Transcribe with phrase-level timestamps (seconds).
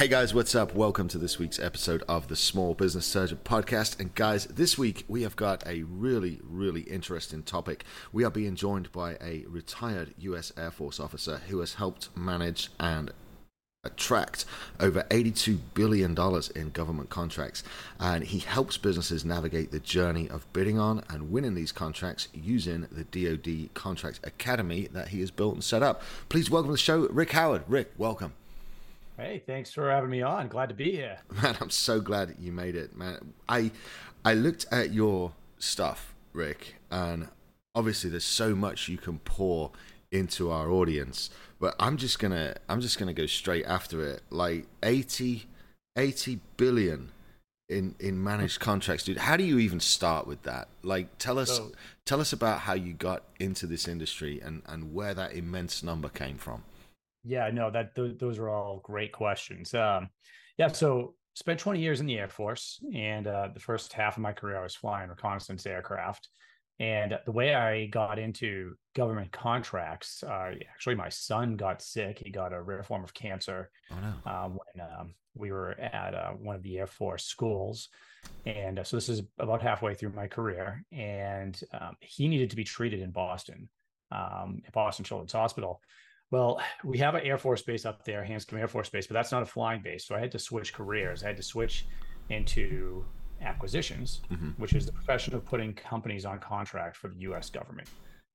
[0.00, 0.74] Hey guys, what's up?
[0.74, 4.00] Welcome to this week's episode of the Small Business Surgeon podcast.
[4.00, 7.84] And guys, this week we have got a really, really interesting topic.
[8.10, 12.70] We are being joined by a retired US Air Force officer who has helped manage
[12.80, 13.12] and
[13.84, 14.46] attract
[14.80, 16.16] over $82 billion
[16.56, 17.62] in government contracts.
[17.98, 22.88] And he helps businesses navigate the journey of bidding on and winning these contracts using
[22.90, 26.00] the DoD Contract Academy that he has built and set up.
[26.30, 27.64] Please welcome to the show, Rick Howard.
[27.68, 28.32] Rick, welcome.
[29.20, 30.48] Hey, thanks for having me on.
[30.48, 31.18] Glad to be here.
[31.42, 33.34] Man, I'm so glad you made it, man.
[33.46, 33.70] I
[34.24, 37.28] I looked at your stuff, Rick, and
[37.74, 39.72] obviously there's so much you can pour
[40.10, 44.02] into our audience, but I'm just going to I'm just going to go straight after
[44.06, 44.22] it.
[44.30, 45.44] Like 80
[45.96, 47.12] 80 billion
[47.68, 49.18] in in managed contracts, dude.
[49.18, 50.68] How do you even start with that?
[50.82, 51.72] Like tell us so,
[52.06, 56.08] tell us about how you got into this industry and and where that immense number
[56.08, 56.64] came from.
[57.24, 59.74] Yeah, no, that th- those are all great questions.
[59.74, 60.08] Um,
[60.56, 64.22] yeah, so spent 20 years in the Air Force, and uh, the first half of
[64.22, 66.28] my career I was flying reconnaissance aircraft.
[66.78, 72.22] And the way I got into government contracts, uh, actually, my son got sick.
[72.24, 74.30] He got a rare form of cancer oh, no.
[74.30, 77.90] uh, when um, we were at uh, one of the Air Force schools.
[78.46, 80.82] And uh, so this is about halfway through my career.
[80.90, 83.68] And um, he needed to be treated in Boston,
[84.10, 85.82] um, at Boston Children's Hospital.
[86.30, 89.32] Well, we have an Air Force base up there, Hanscom Air Force Base, but that's
[89.32, 90.06] not a flying base.
[90.06, 91.24] So I had to switch careers.
[91.24, 91.86] I had to switch
[92.28, 93.04] into
[93.42, 94.50] acquisitions, mm-hmm.
[94.50, 97.50] which is the profession of putting companies on contract for the U.S.
[97.50, 97.88] government.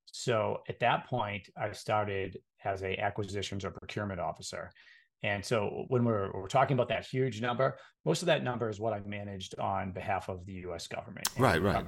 [0.06, 4.70] So at that point, I started as a acquisitions or procurement officer.
[5.22, 8.78] And so when we're, we're talking about that huge number, most of that number is
[8.78, 10.86] what I managed on behalf of the U.S.
[10.86, 11.28] government.
[11.38, 11.84] Right, right.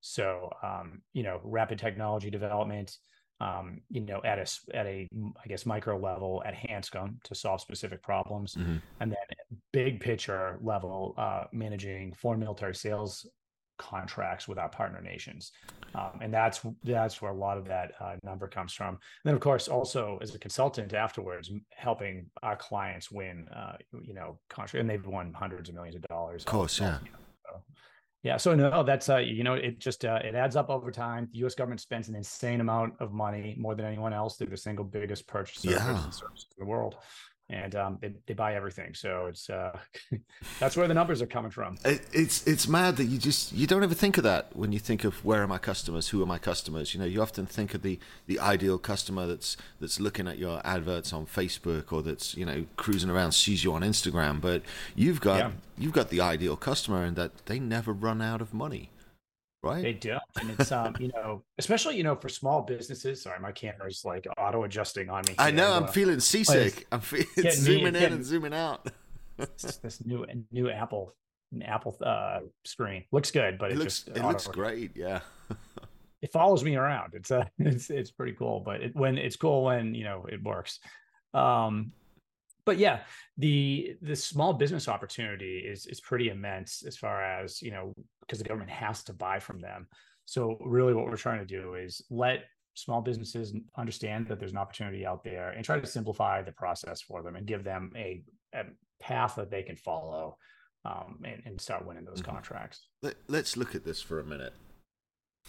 [0.00, 2.96] So, um, you know, rapid technology development,
[3.42, 5.08] um, you know, at a at a
[5.44, 8.76] I guess micro level at Hanscom to solve specific problems, mm-hmm.
[9.00, 13.26] and then big picture level uh, managing foreign military sales
[13.78, 15.50] contracts with our partner nations,
[15.96, 18.90] um, and that's that's where a lot of that uh, number comes from.
[18.90, 24.14] And then, of course, also as a consultant afterwards, helping our clients win, uh, you
[24.14, 26.42] know, contract, and they've won hundreds of millions of dollars.
[26.42, 26.98] Of course, yeah.
[28.22, 31.28] Yeah, so no, that's uh, you know, it just uh, it adds up over time.
[31.32, 31.56] The U.S.
[31.56, 34.36] government spends an insane amount of money, more than anyone else.
[34.36, 36.06] They're the single biggest purchaser yeah.
[36.06, 36.96] of services in the world
[37.52, 38.94] and um, they, they buy everything.
[38.94, 39.78] So it's uh,
[40.60, 41.76] that's where the numbers are coming from.
[41.84, 44.78] It, it's it's mad that you just you don't ever think of that when you
[44.78, 46.94] think of where are my customers, who are my customers.
[46.94, 50.60] You know, you often think of the the ideal customer that's that's looking at your
[50.64, 54.40] adverts on Facebook or that's you know cruising around sees you on Instagram.
[54.40, 54.62] But
[54.94, 55.50] you've got yeah.
[55.78, 58.90] you've got the ideal customer, and that they never run out of money
[59.62, 59.82] right.
[59.82, 63.52] They do and it's um you know especially you know for small businesses sorry my
[63.52, 66.86] camera's like auto adjusting on me i know i'm feeling seasick.
[66.92, 68.88] i'm feeling zooming in and zooming out.
[69.82, 71.14] This new new apple
[71.64, 73.04] apple uh screen.
[73.10, 75.20] Looks good but it, it looks just it looks great yeah.
[76.20, 77.14] It follows me around.
[77.14, 80.42] It's uh it's it's pretty cool but it, when it's cool when you know it
[80.42, 80.78] works.
[81.34, 81.92] Um
[82.64, 83.00] but yeah,
[83.38, 88.38] the the small business opportunity is is pretty immense as far as you know because
[88.38, 89.86] the government has to buy from them.
[90.24, 94.58] So really, what we're trying to do is let small businesses understand that there's an
[94.58, 98.22] opportunity out there and try to simplify the process for them and give them a,
[98.54, 98.64] a
[99.00, 100.38] path that they can follow
[100.84, 102.32] um, and, and, start winning those mm-hmm.
[102.32, 102.88] contracts.
[103.02, 104.54] Let, let's look at this for a minute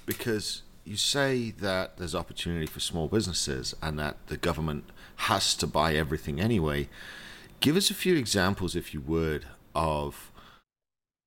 [0.06, 5.67] because you say that there's opportunity for small businesses and that the government has to
[5.67, 6.89] buy everything anyway.
[7.59, 10.31] Give us a few examples, if you would, of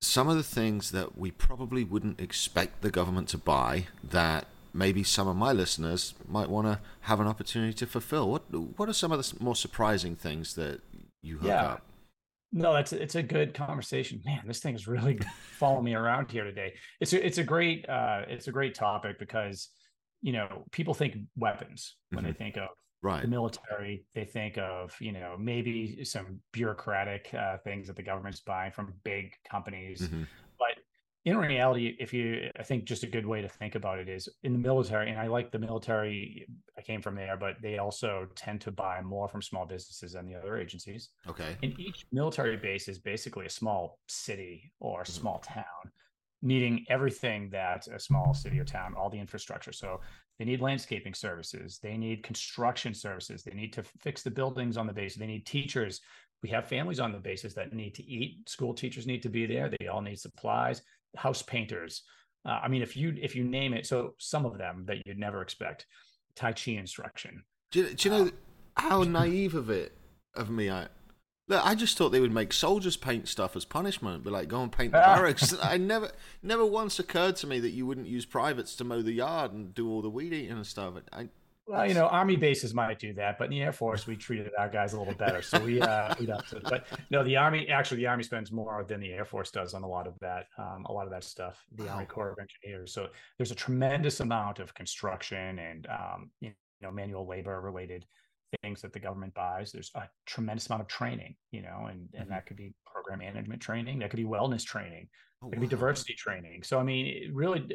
[0.00, 5.02] some of the things that we probably wouldn't expect the government to buy that maybe
[5.02, 8.30] some of my listeners might want to have an opportunity to fulfill.
[8.30, 8.42] What
[8.76, 10.80] what are some of the more surprising things that
[11.22, 11.64] you hook yeah.
[11.64, 11.82] up?
[12.52, 14.20] No, that's it's a good conversation.
[14.24, 15.18] Man, this thing is really
[15.58, 16.74] following me around here today.
[17.00, 19.68] It's a, it's a great uh, it's a great topic because
[20.22, 22.32] you know people think weapons when mm-hmm.
[22.32, 22.68] they think of
[23.02, 23.22] right.
[23.22, 24.04] the military.
[24.14, 28.94] They think of you know maybe some bureaucratic uh, things that the government's buying from
[29.04, 30.22] big companies, mm-hmm.
[31.26, 34.28] In reality, if you, I think just a good way to think about it is
[34.44, 36.46] in the military, and I like the military,
[36.78, 40.24] I came from there, but they also tend to buy more from small businesses than
[40.24, 41.10] the other agencies.
[41.28, 41.56] Okay.
[41.64, 45.20] And each military base is basically a small city or a mm-hmm.
[45.20, 45.64] small town.
[46.42, 49.72] needing everything that a small city or town, all the infrastructure.
[49.72, 50.00] So
[50.38, 54.86] they need landscaping services, they need construction services, they need to fix the buildings on
[54.86, 56.00] the base, they need teachers.
[56.42, 58.48] We have families on the bases that need to eat.
[58.48, 59.70] School teachers need to be there.
[59.80, 60.82] They all need supplies.
[61.16, 62.02] House painters.
[62.46, 65.18] Uh, I mean, if you if you name it, so some of them that you'd
[65.18, 65.86] never expect.
[66.34, 67.42] Tai Chi instruction.
[67.70, 68.32] Do you, do you know um,
[68.76, 69.96] how naive of it
[70.34, 70.88] of me I
[71.48, 74.62] Look, I just thought they would make soldiers paint stuff as punishment, but like go
[74.62, 75.54] and paint the barracks.
[75.62, 76.10] I never,
[76.42, 79.72] never once occurred to me that you wouldn't use privates to mow the yard and
[79.72, 80.94] do all the weed eating and stuff.
[81.12, 81.28] I,
[81.66, 84.50] well, you know, army bases might do that, but in the Air Force, we treated
[84.58, 85.42] our guys a little better.
[85.42, 86.44] So we, uh, we don't.
[86.64, 89.82] But no, the Army actually, the Army spends more than the Air Force does on
[89.82, 91.64] a lot of that, um, a lot of that stuff.
[91.74, 91.94] The wow.
[91.94, 92.92] Army Corps of Engineers.
[92.92, 93.08] So
[93.38, 98.06] there's a tremendous amount of construction and um, you know manual labor related
[98.62, 99.72] things that the government buys.
[99.72, 102.30] There's a tremendous amount of training, you know, and, and mm-hmm.
[102.30, 105.08] that could be program management training, that could be wellness training,
[105.42, 105.66] oh, it could wow.
[105.66, 106.62] be diversity training.
[106.62, 107.66] So, I mean, it really,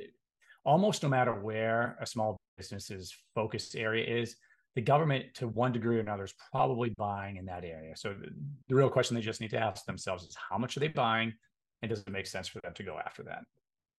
[0.63, 4.35] almost no matter where a small business's focus area is,
[4.75, 7.95] the government, to one degree or another, is probably buying in that area.
[7.97, 8.29] So, the,
[8.69, 11.33] the real question they just need to ask themselves is how much are they buying?
[11.81, 13.43] And does it make sense for them to go after that?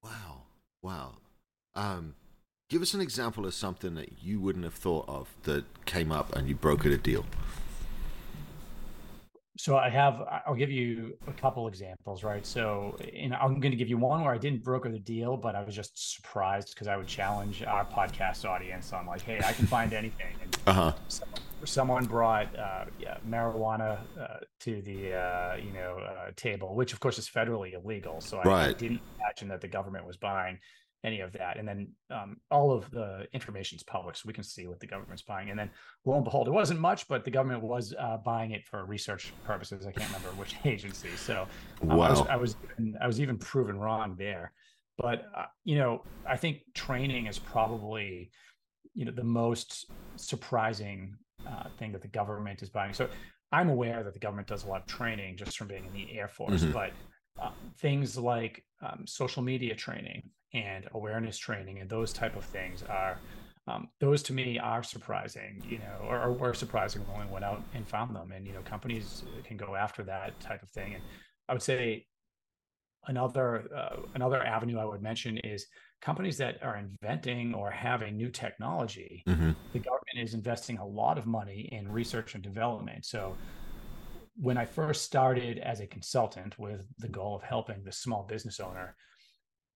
[0.03, 0.44] Wow.
[0.82, 1.14] Wow.
[1.75, 2.14] Um,
[2.73, 6.35] Give us an example of something that you wouldn't have thought of that came up
[6.35, 7.26] and you brokered a deal.
[9.62, 12.44] So I have, I'll give you a couple examples, right?
[12.44, 15.55] So, and I'm going to give you one where I didn't broker the deal, but
[15.55, 19.53] I was just surprised because I would challenge our podcast audience on like, hey, I
[19.53, 20.35] can find anything.
[20.43, 20.93] And uh-huh.
[21.06, 26.93] someone, someone brought uh, yeah, marijuana uh, to the uh, you know uh, table, which
[26.93, 28.20] of course is federally illegal.
[28.20, 28.69] So I, right.
[28.70, 30.58] I didn't imagine that the government was buying
[31.04, 31.58] any of that.
[31.58, 34.87] And then um, all of the information is public, so we can see what the
[34.87, 35.50] government's buying.
[35.50, 35.70] And then
[36.04, 39.32] lo and behold, it wasn't much, but the government was uh, buying it for research
[39.44, 39.87] purposes.
[39.87, 41.10] I can't remember which agency.
[41.16, 41.46] So
[41.82, 42.06] um, wow.
[42.06, 42.56] I, was, I was
[43.00, 44.52] I was even proven wrong there.
[44.99, 48.31] But uh, you know, I think training is probably
[48.94, 51.16] you know the most surprising
[51.46, 52.93] uh, thing that the government is buying.
[52.93, 53.08] So
[53.50, 56.19] I'm aware that the government does a lot of training just from being in the
[56.19, 56.72] Air Force, mm-hmm.
[56.72, 56.93] but
[57.40, 62.82] uh, things like um, social media training and awareness training and those type of things
[62.88, 63.19] are
[63.69, 67.44] um, those to me are surprising, you know, or, or, were surprising when we went
[67.44, 68.32] out and found them.
[68.32, 70.94] And you know, companies can go after that type of thing.
[70.94, 71.02] And
[71.49, 72.06] I would say
[73.06, 75.67] another uh, another avenue I would mention is
[76.00, 79.23] companies that are inventing or having new technology.
[79.29, 79.52] Mm-hmm.
[79.73, 83.05] The government is investing a lot of money in research and development.
[83.05, 83.37] So
[84.37, 88.61] when I first started as a consultant with the goal of helping the small business
[88.61, 88.96] owner,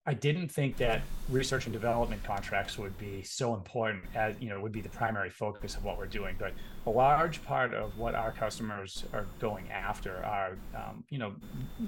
[0.09, 4.61] I didn't think that research and development contracts would be so important as you know
[4.61, 6.37] would be the primary focus of what we're doing.
[6.39, 6.53] But
[6.87, 11.35] a large part of what our customers are going after are um, you know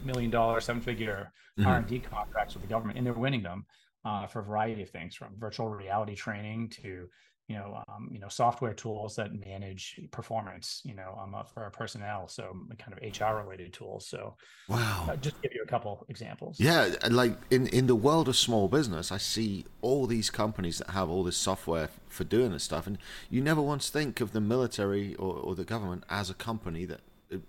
[0.05, 1.69] million dollar, seven figure mm-hmm.
[1.69, 3.67] R and D contracts with the government, and they're winning them
[4.05, 7.09] uh, for a variety of things, from virtual reality training to
[7.49, 11.63] you know, um, you know, software tools that manage performance, you know, um, uh, for
[11.63, 12.29] our personnel.
[12.29, 14.07] So kind of HR related tools.
[14.07, 14.37] So,
[14.69, 16.61] wow, uh, just give you a couple examples.
[16.61, 20.91] Yeah, like in in the world of small business, I see all these companies that
[20.91, 22.99] have all this software for doing this stuff, and
[23.31, 27.01] you never once think of the military or, or the government as a company that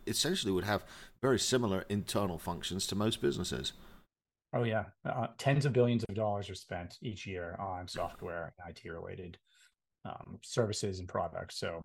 [0.08, 0.84] essentially would have
[1.22, 3.74] very similar internal functions to most businesses.
[4.54, 8.70] Oh yeah, uh, tens of billions of dollars are spent each year on software and
[8.70, 9.38] IT related
[10.06, 11.60] um, services and products.
[11.60, 11.84] So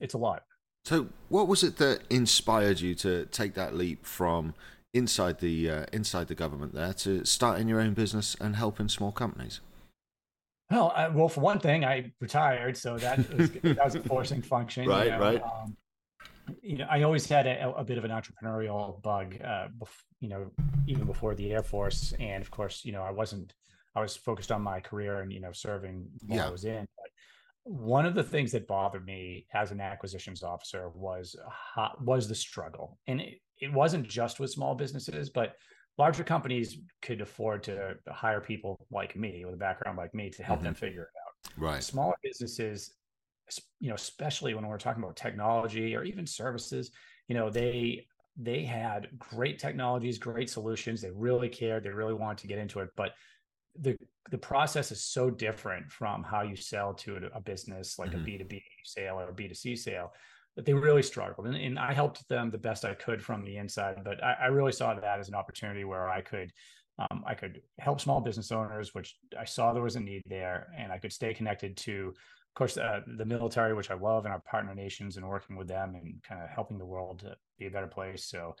[0.00, 0.42] it's a lot.
[0.84, 4.54] So, what was it that inspired you to take that leap from
[4.92, 9.12] inside the uh, inside the government there to starting your own business and helping small
[9.12, 9.60] companies?
[10.70, 14.42] Well, I, well, for one thing, I retired, so that was, that was a forcing
[14.42, 14.88] function.
[14.88, 15.18] Right, you know?
[15.20, 15.42] right.
[15.42, 15.76] Um,
[16.62, 20.28] you know, I always had a, a bit of an entrepreneurial bug, uh, bef- you
[20.28, 20.50] know,
[20.86, 23.54] even before the Air Force, and of course, you know, I wasn't.
[23.94, 26.48] I was focused on my career and you know serving while yeah.
[26.48, 26.88] I was in.
[27.64, 31.36] One of the things that bothered me as an acquisitions officer was
[32.00, 32.98] was the struggle.
[33.06, 35.54] And it, it wasn't just with small businesses but
[35.98, 40.42] larger companies could afford to hire people like me with a background like me to
[40.42, 40.66] help mm-hmm.
[40.66, 41.62] them figure it out.
[41.62, 41.82] Right.
[41.82, 42.94] Smaller businesses
[43.80, 46.90] you know especially when we're talking about technology or even services
[47.28, 51.00] you know they they had great technologies great solutions.
[51.00, 51.84] They really cared.
[51.84, 52.90] They really wanted to get into it.
[52.96, 53.12] But
[53.78, 53.96] the
[54.30, 58.44] the process is so different from how you sell to a, business like mm-hmm.
[58.44, 60.12] a B2B sale or a B2C sale
[60.56, 61.46] that they really struggled.
[61.48, 64.46] And, and, I helped them the best I could from the inside, but I, I
[64.46, 66.52] really saw that as an opportunity where I could
[66.98, 70.68] um, I could help small business owners, which I saw there was a need there,
[70.76, 74.32] and I could stay connected to, of course, uh, the military, which I love, and
[74.32, 77.66] our partner nations, and working with them and kind of helping the world to be
[77.66, 78.26] a better place.
[78.26, 78.54] So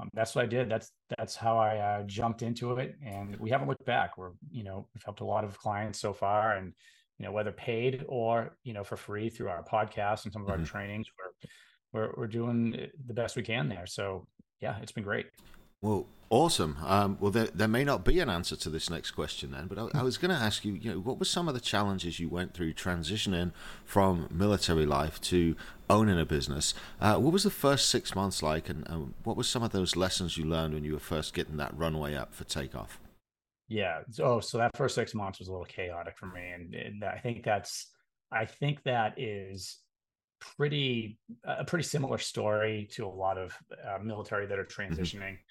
[0.00, 0.68] um, that's what I did.
[0.68, 4.16] That's that's how I uh, jumped into it, and we haven't looked back.
[4.16, 6.72] We're you know we've helped a lot of clients so far, and
[7.18, 10.48] you know whether paid or you know for free through our podcast and some of
[10.48, 10.60] mm-hmm.
[10.60, 11.08] our trainings,
[11.92, 13.86] we're, we're we're doing the best we can there.
[13.86, 14.26] So
[14.60, 15.26] yeah, it's been great.
[15.80, 16.76] Well, awesome.
[16.84, 19.78] Um, well, there, there may not be an answer to this next question then, but
[19.78, 22.18] I, I was going to ask you, you know, what were some of the challenges
[22.18, 23.52] you went through transitioning
[23.84, 25.54] from military life to
[25.88, 26.74] owning a business?
[27.00, 29.94] Uh, what was the first six months like, and, and what were some of those
[29.94, 32.98] lessons you learned when you were first getting that runway up for takeoff?
[33.68, 34.00] Yeah.
[34.20, 37.18] Oh, so that first six months was a little chaotic for me, and, and I
[37.18, 37.90] think that's,
[38.32, 39.78] I think that is
[40.40, 44.82] pretty a pretty similar story to a lot of uh, military that are mm-hmm.
[44.82, 45.20] transitioning.
[45.20, 45.47] Mm-hmm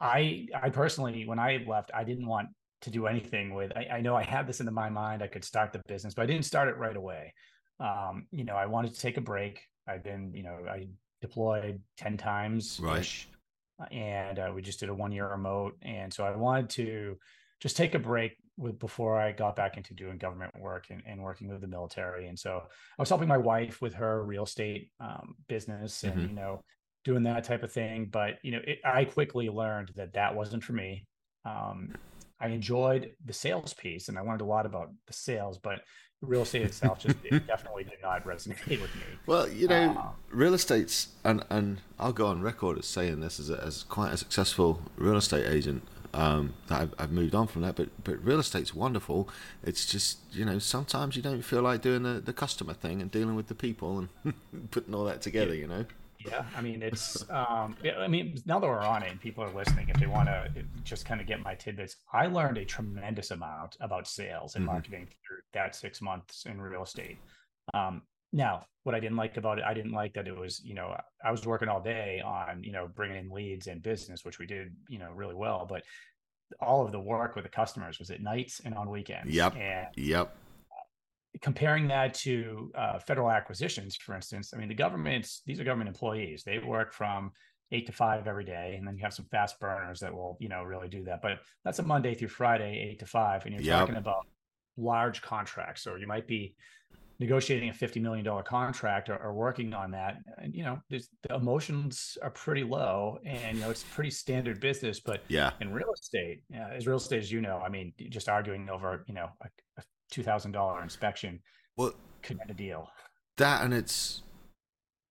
[0.00, 2.48] I I personally, when I left, I didn't want
[2.82, 3.72] to do anything with.
[3.76, 5.22] I, I know I had this into my mind.
[5.22, 7.34] I could start the business, but I didn't start it right away.
[7.78, 9.62] Um, you know, I wanted to take a break.
[9.88, 10.88] I've been, you know, I
[11.20, 13.26] deployed ten times, right?
[13.90, 17.16] And uh, we just did a one year remote, and so I wanted to
[17.60, 21.22] just take a break with before I got back into doing government work and, and
[21.22, 22.28] working with the military.
[22.28, 26.28] And so I was helping my wife with her real estate um, business, and mm-hmm.
[26.28, 26.62] you know,
[27.04, 28.08] doing that type of thing.
[28.10, 31.06] But you know, it, I quickly learned that that wasn't for me.
[31.44, 31.94] Um,
[32.40, 35.80] I enjoyed the sales piece, and I learned a lot about the sales, but
[36.22, 39.02] real estate itself just it definitely did not resonate with me.
[39.26, 43.40] Well, you know, uh, real estate's and and I'll go on record as saying this
[43.40, 45.82] as a, as quite a successful real estate agent.
[46.12, 49.28] Um, that I've, I've, moved on from that, but but real estate's wonderful.
[49.62, 53.12] It's just you know sometimes you don't feel like doing the, the customer thing and
[53.12, 54.34] dealing with the people and
[54.72, 55.54] putting all that together.
[55.54, 55.84] You know.
[56.26, 57.28] Yeah, I mean it's.
[57.30, 60.28] Um, I mean now that we're on it, and people are listening, if they want
[60.28, 60.50] to
[60.84, 64.74] just kind of get my tidbits, I learned a tremendous amount about sales and mm-hmm.
[64.74, 67.18] marketing through that six months in real estate.
[67.72, 70.74] Um, now, what I didn't like about it, I didn't like that it was, you
[70.74, 74.38] know, I was working all day on, you know, bringing in leads and business, which
[74.38, 75.66] we did, you know, really well.
[75.68, 75.82] But
[76.60, 79.34] all of the work with the customers was at nights and on weekends.
[79.34, 79.56] Yep.
[79.56, 80.36] And yep
[81.40, 85.88] comparing that to uh, federal acquisitions, for instance, I mean, the government's these are government
[85.88, 86.42] employees.
[86.44, 87.32] They work from
[87.72, 90.48] eight to five every day, and then you have some fast burners that will, you
[90.48, 91.22] know, really do that.
[91.22, 93.80] But that's a Monday through Friday, eight to five, and you're yep.
[93.80, 94.26] talking about
[94.76, 95.82] large contracts.
[95.82, 96.54] So you might be
[97.20, 100.16] negotiating a fifty million dollar contract or, or, working on that.
[100.38, 104.98] And you know, the emotions are pretty low, and you know, it's pretty standard business.
[104.98, 108.28] But yeah, in real estate, yeah, as real estate as you know, I mean, just
[108.28, 111.40] arguing over, you know, a, a two thousand dollar inspection.
[111.76, 112.90] Well, could end a deal.
[113.36, 114.22] That and it's,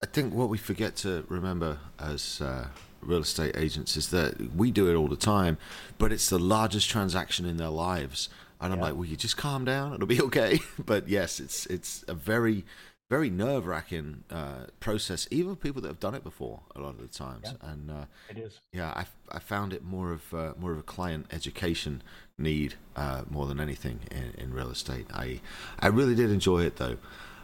[0.02, 2.68] I think what we forget to remember as uh,
[3.00, 5.58] real estate agents is that we do it all the time,
[5.98, 8.28] but it's the largest transaction in their lives.
[8.62, 9.94] And I'm like, will you just calm down?
[9.94, 10.60] It'll be okay.
[10.84, 12.66] but yes, it's it's a very
[13.10, 16.60] very nerve wracking uh, process, even for people that have done it before.
[16.76, 18.60] A lot of the times, yeah, and uh, it is.
[18.72, 22.02] Yeah, I, I found it more of uh, more of a client education
[22.38, 25.06] need uh, more than anything in, in real estate.
[25.12, 25.40] I
[25.80, 26.96] I really did enjoy it though.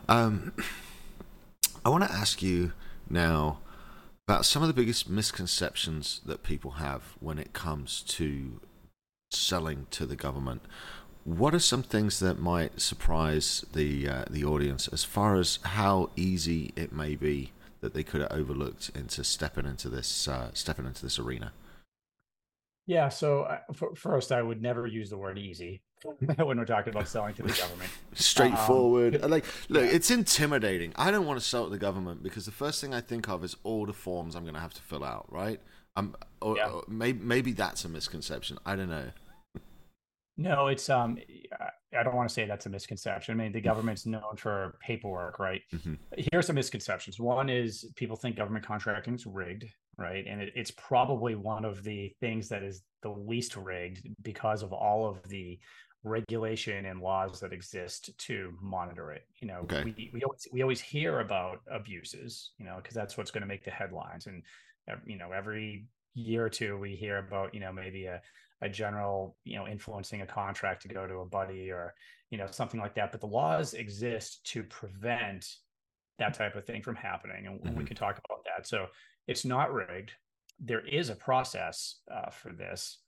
[0.08, 0.52] Um,
[1.84, 2.72] I want to ask you
[3.10, 3.58] now
[4.28, 8.60] about some of the biggest misconceptions that people have when it comes to
[9.30, 10.62] selling to the government
[11.26, 16.10] what are some things that might surprise the uh, the audience as far as how
[16.14, 20.86] easy it may be that they could have overlooked into stepping into this uh, stepping
[20.86, 21.52] into this arena?
[22.86, 23.08] Yeah.
[23.08, 23.58] So uh,
[23.96, 25.82] first, I would never use the word easy
[26.36, 27.90] when we're talking about selling to the government.
[28.14, 29.24] Straightforward.
[29.24, 29.90] Um, like, look, yeah.
[29.90, 30.92] it's intimidating.
[30.94, 33.42] I don't want to sell to the government because the first thing I think of
[33.42, 35.60] is all the forms I'm going to have to fill out, right?
[35.96, 36.68] Um, or, yeah.
[36.68, 38.58] or maybe maybe that's a misconception.
[38.64, 39.10] I don't know.
[40.36, 41.18] No, it's um
[41.96, 43.40] I don't want to say that's a misconception.
[43.40, 45.62] I mean, the government's known for paperwork, right?
[45.74, 45.94] Mm-hmm.
[46.30, 47.18] Here's some misconceptions.
[47.18, 49.64] One is people think government contracting is rigged,
[49.96, 50.24] right?
[50.26, 54.72] And it, it's probably one of the things that is the least rigged because of
[54.72, 55.58] all of the
[56.04, 59.26] regulation and laws that exist to monitor it.
[59.40, 59.84] You know, okay.
[59.84, 63.48] we we always we always hear about abuses, you know, because that's what's going to
[63.48, 64.26] make the headlines.
[64.26, 64.42] And
[65.06, 68.20] you know, every year or two we hear about, you know, maybe a
[68.62, 71.94] a general, you know, influencing a contract to go to a buddy or,
[72.30, 73.12] you know, something like that.
[73.12, 75.46] But the laws exist to prevent
[76.18, 77.46] that type of thing from happening.
[77.46, 77.78] And mm-hmm.
[77.78, 78.66] we can talk about that.
[78.66, 78.86] So
[79.26, 80.12] it's not rigged.
[80.58, 83.00] There is a process uh, for this,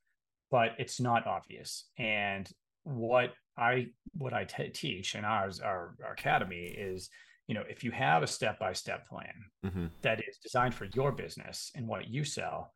[0.50, 1.85] but it's not obvious.
[1.99, 2.49] And
[2.85, 7.11] what I what I t- teach in ours our, our academy is
[7.47, 9.87] you know if you have a step by step plan mm-hmm.
[10.02, 12.73] that is designed for your business and what you sell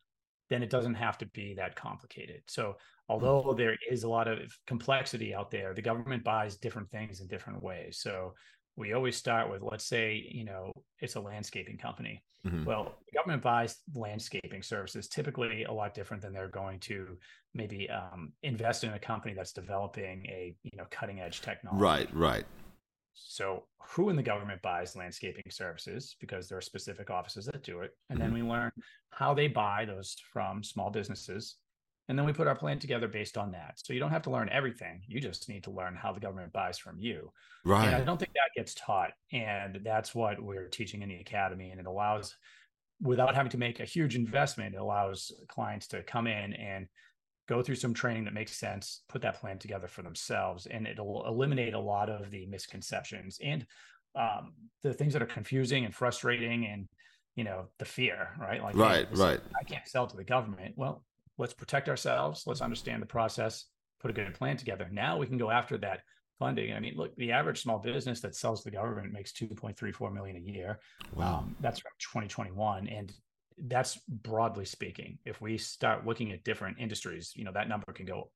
[0.52, 2.42] then it doesn't have to be that complicated.
[2.46, 2.76] So,
[3.08, 3.56] although mm-hmm.
[3.56, 7.62] there is a lot of complexity out there, the government buys different things in different
[7.62, 7.98] ways.
[8.00, 8.34] So,
[8.76, 12.64] we always start with let's say you know it's a landscaping company Mhm.
[12.64, 17.16] well the government buys landscaping services typically a lot different than they're going to
[17.54, 22.14] maybe um, invest in a company that's developing a you know cutting edge technology Right,
[22.14, 22.44] right.
[23.14, 26.16] So who in the government buys landscaping services?
[26.20, 27.92] Because there are specific offices that do it.
[28.10, 28.46] And then mm-hmm.
[28.46, 28.72] we learn
[29.10, 31.56] how they buy those from small businesses.
[32.08, 33.74] And then we put our plan together based on that.
[33.76, 35.02] So you don't have to learn everything.
[35.06, 37.32] You just need to learn how the government buys from you.
[37.64, 37.86] Right.
[37.86, 39.12] and I don't think that gets taught.
[39.32, 41.70] And that's what we're teaching in the academy.
[41.70, 42.34] And it allows,
[43.00, 46.88] without having to make a huge investment, it allows clients to come in and
[47.48, 50.66] go through some training that makes sense, put that plan together for themselves.
[50.66, 53.66] And it'll eliminate a lot of the misconceptions and
[54.14, 56.88] um, the things that are confusing and frustrating and,
[57.34, 58.62] you know, the fear, right?
[58.62, 59.40] Like, Right, this- right.
[59.60, 60.74] I can't sell to the government.
[60.76, 61.04] Well,
[61.38, 62.44] let's protect ourselves.
[62.46, 63.66] Let's understand the process,
[64.00, 64.88] put a good plan together.
[64.92, 66.00] Now we can go after that
[66.38, 66.72] funding.
[66.72, 70.36] I mean, look, the average small business that sells to the government makes 2.34 million
[70.36, 70.78] a year.
[71.14, 71.38] Wow.
[71.38, 72.88] Um, that's from 2021.
[72.88, 73.12] And
[73.66, 75.18] that's broadly speaking.
[75.24, 78.30] If we start looking at different industries, you know, that number can go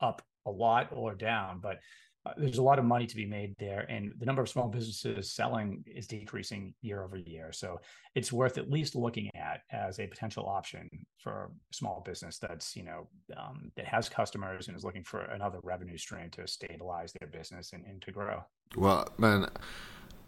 [0.00, 1.78] up a lot or down, but
[2.26, 3.86] uh, there's a lot of money to be made there.
[3.88, 7.50] And the number of small businesses selling is decreasing year over year.
[7.52, 7.80] So
[8.14, 10.88] it's worth at least looking at as a potential option
[11.18, 15.22] for a small business that's, you know, um, that has customers and is looking for
[15.22, 18.44] another revenue stream to stabilize their business and, and to grow.
[18.76, 19.46] Well, man,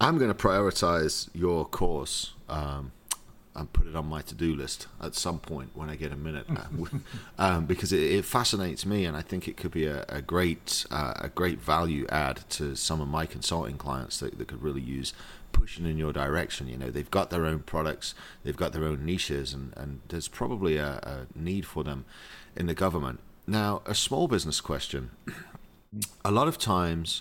[0.01, 2.93] I'm going to prioritize your course um,
[3.55, 6.47] and put it on my to-do list at some point when I get a minute,
[7.39, 10.87] um, because it, it fascinates me, and I think it could be a, a great
[10.91, 14.81] uh, a great value add to some of my consulting clients that, that could really
[14.81, 15.13] use
[15.53, 16.67] pushing in your direction.
[16.67, 20.29] You know, they've got their own products, they've got their own niches, and, and there's
[20.29, 22.05] probably a, a need for them
[22.57, 23.21] in the government.
[23.47, 25.11] Now, a small business question.
[26.25, 27.21] A lot of times,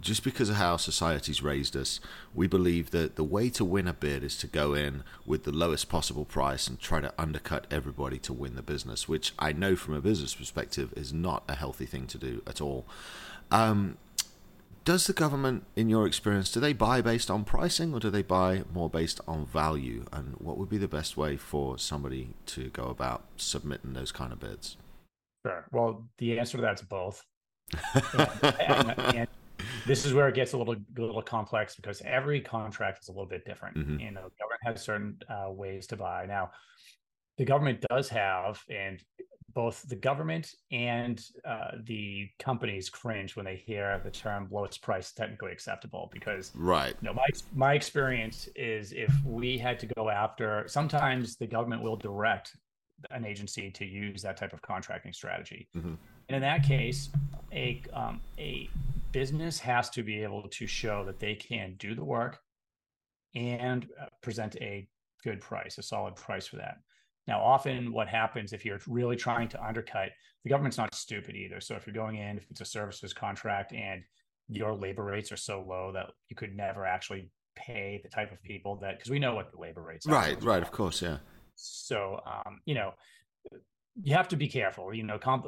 [0.00, 1.98] just because of how society's raised us,
[2.34, 5.52] we believe that the way to win a bid is to go in with the
[5.52, 9.74] lowest possible price and try to undercut everybody to win the business, which I know
[9.74, 12.86] from a business perspective is not a healthy thing to do at all.
[13.50, 13.98] Um,
[14.84, 18.22] does the government, in your experience, do they buy based on pricing or do they
[18.22, 20.04] buy more based on value?
[20.12, 24.32] And what would be the best way for somebody to go about submitting those kind
[24.32, 24.76] of bids?
[25.44, 25.66] Sure.
[25.72, 27.22] Well, the answer to that's both.
[27.94, 29.28] and, and, and
[29.88, 33.12] this is where it gets a little a little complex because every contract is a
[33.12, 33.76] little bit different.
[33.76, 34.00] Mhm.
[34.00, 36.26] You know, the government has certain uh, ways to buy.
[36.26, 36.50] Now,
[37.38, 39.02] the government does have, and
[39.54, 45.10] both the government and uh, the companies cringe when they hear the term lowest price
[45.12, 46.94] technically acceptable because Right.
[47.00, 51.82] you know, my my experience is if we had to go after, sometimes the government
[51.82, 52.56] will direct
[53.10, 55.96] an agency to use that type of contracting strategy, Mhm.
[56.28, 57.10] and in that case,
[57.52, 58.68] a um, a
[59.12, 62.40] business has to be able to show that they can do the work
[63.34, 64.88] and uh, present a
[65.22, 66.76] good price, a solid price for that.
[67.26, 70.10] Now, often what happens if you're really trying to undercut,
[70.44, 71.60] the government's not stupid either.
[71.60, 74.02] So if you're going in, if it's a services contract and
[74.48, 78.42] your labor rates are so low that you could never actually pay the type of
[78.42, 80.12] people that, because we know what the labor rates are.
[80.12, 81.18] Right, right, of course, yeah.
[81.54, 82.92] So, um, you know,
[84.02, 84.94] you have to be careful.
[84.94, 85.46] You know, comp-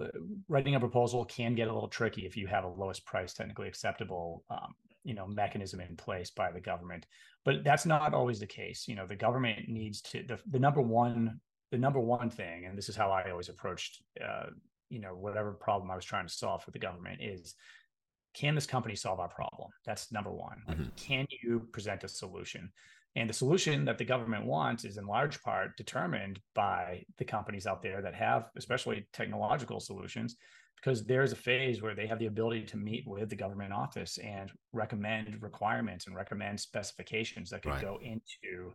[0.49, 3.69] writing a proposal can get a little tricky if you have a lowest price technically
[3.69, 7.07] acceptable, um, you know, mechanism in place by the government.
[7.45, 8.87] But that's not always the case.
[8.89, 12.77] You know, the government needs to the, the number one the number one thing, and
[12.77, 14.47] this is how I always approached, uh,
[14.89, 17.55] you know, whatever problem I was trying to solve for the government is,
[18.35, 19.71] can this company solve our problem?
[19.85, 20.63] That's number one.
[20.69, 20.97] Mhm.
[20.97, 22.73] can you present a solution?
[23.17, 27.67] And the solution that the government wants is in large part determined by the companies
[27.67, 30.37] out there that have, especially technological solutions,
[30.77, 34.19] because there's a phase where they have the ability to meet with the government office
[34.19, 37.83] and recommend requirements and recommend specifications that could Right.
[37.83, 38.73] go into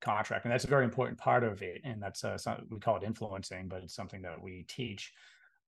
[0.00, 0.44] contract.
[0.44, 1.80] And that's a very important part of it.
[1.82, 5.12] And that's uh, some, we call it influencing, but it's something that we teach.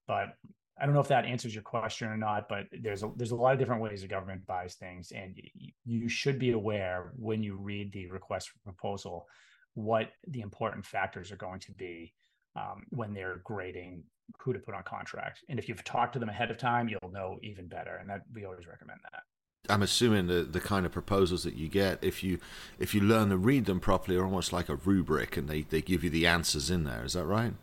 [0.06, 0.36] But
[0.80, 3.36] I don't know if that answers your question or not, but there's a there's a
[3.36, 5.38] lot of different ways the government buys things, and
[5.84, 9.26] you should be aware when you read the request for proposal
[9.74, 12.12] what the important factors are going to be
[12.56, 14.02] um, when they're grading
[14.38, 15.40] who to put on contract.
[15.48, 17.96] And if you've talked to them ahead of time, you'll know even better.
[17.96, 19.22] And that we always recommend that.
[19.68, 22.38] I'm assuming the the kind of proposals that you get, if you
[22.78, 25.80] if you learn to read them properly, are almost like a rubric, and they, they
[25.80, 27.04] give you the answers in there.
[27.04, 27.54] Is that right?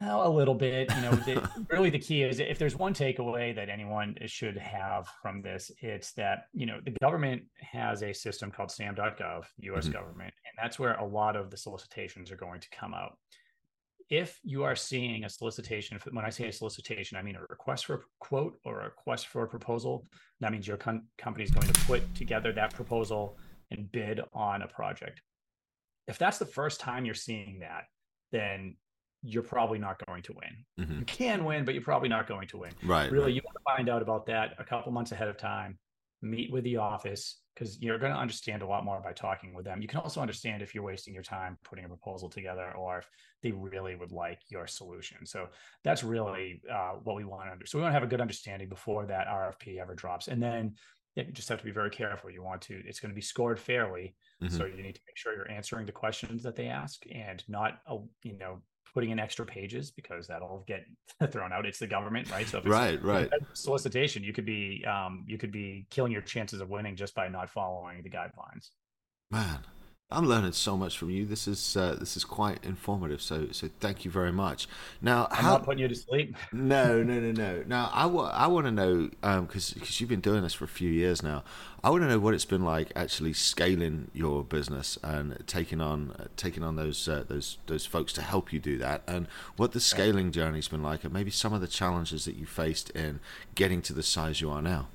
[0.00, 0.94] Well, a little bit.
[0.94, 5.06] You know, the, really the key is if there's one takeaway that anyone should have
[5.22, 9.92] from this, it's that, you know, the government has a system called SAM.gov, US Mhm.
[9.94, 13.16] government, and that's where a lot of the solicitations are going to come out.
[14.08, 17.86] if you are seeing a solicitation, when I say a solicitation, I mean a request
[17.86, 20.06] for a quote or a request for a proposal.
[20.38, 23.36] That means your com- company is going to put together that proposal
[23.72, 25.22] and bid on a project.
[26.06, 27.86] If that's the first time you're seeing that,
[28.30, 28.76] then
[29.26, 30.84] you're probably not going to win.
[30.84, 31.00] Mm-hmm.
[31.00, 32.72] You can win, but you're probably not going to win.
[32.84, 33.10] Right.
[33.10, 33.34] Really, right.
[33.34, 35.78] you want to find out about that a couple months ahead of time.
[36.22, 39.64] Meet with the office because you're going to understand a lot more by talking with
[39.64, 39.82] them.
[39.82, 43.08] You can also understand if you're wasting your time putting a proposal together or if
[43.42, 45.24] they really would like your solution.
[45.26, 45.48] So
[45.82, 47.66] that's really uh, what we want to do.
[47.66, 50.28] So we want to have a good understanding before that RFP ever drops.
[50.28, 50.74] And then
[51.14, 52.30] you just have to be very careful.
[52.30, 54.14] You want to, it's going to be scored fairly.
[54.42, 54.54] Mm-hmm.
[54.54, 57.78] So you need to make sure you're answering the questions that they ask and not,
[57.90, 58.60] uh, you know,
[58.96, 60.86] putting in extra pages because that'll get
[61.30, 61.66] thrown out.
[61.66, 62.48] It's the government, right?
[62.48, 63.28] So right, right.
[63.52, 67.28] Solicitation, you could be um, you could be killing your chances of winning just by
[67.28, 68.70] not following the guidelines.
[69.30, 69.58] Man,
[70.08, 71.26] I'm learning so much from you.
[71.26, 73.20] This is uh, this is quite informative.
[73.20, 74.68] So so thank you very much.
[75.02, 76.36] Now, I'm how, not putting you to sleep.
[76.52, 77.64] no, no, no, no.
[77.66, 79.08] Now, I, w- I want to know
[79.40, 81.42] because um, because you've been doing this for a few years now.
[81.82, 86.12] I want to know what it's been like actually scaling your business and taking on
[86.12, 89.72] uh, taking on those uh, those those folks to help you do that, and what
[89.72, 93.18] the scaling journey's been like, and maybe some of the challenges that you faced in
[93.56, 94.86] getting to the size you are now.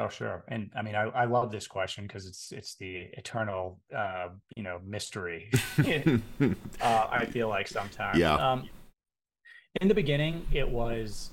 [0.00, 0.42] Oh, sure.
[0.48, 4.62] And I mean, I, I love this question because it's it's the eternal, uh, you
[4.62, 5.50] know, mystery.
[5.78, 8.18] uh, I feel like sometimes.
[8.18, 8.34] Yeah.
[8.34, 8.68] Um,
[9.80, 11.30] in the beginning, it was,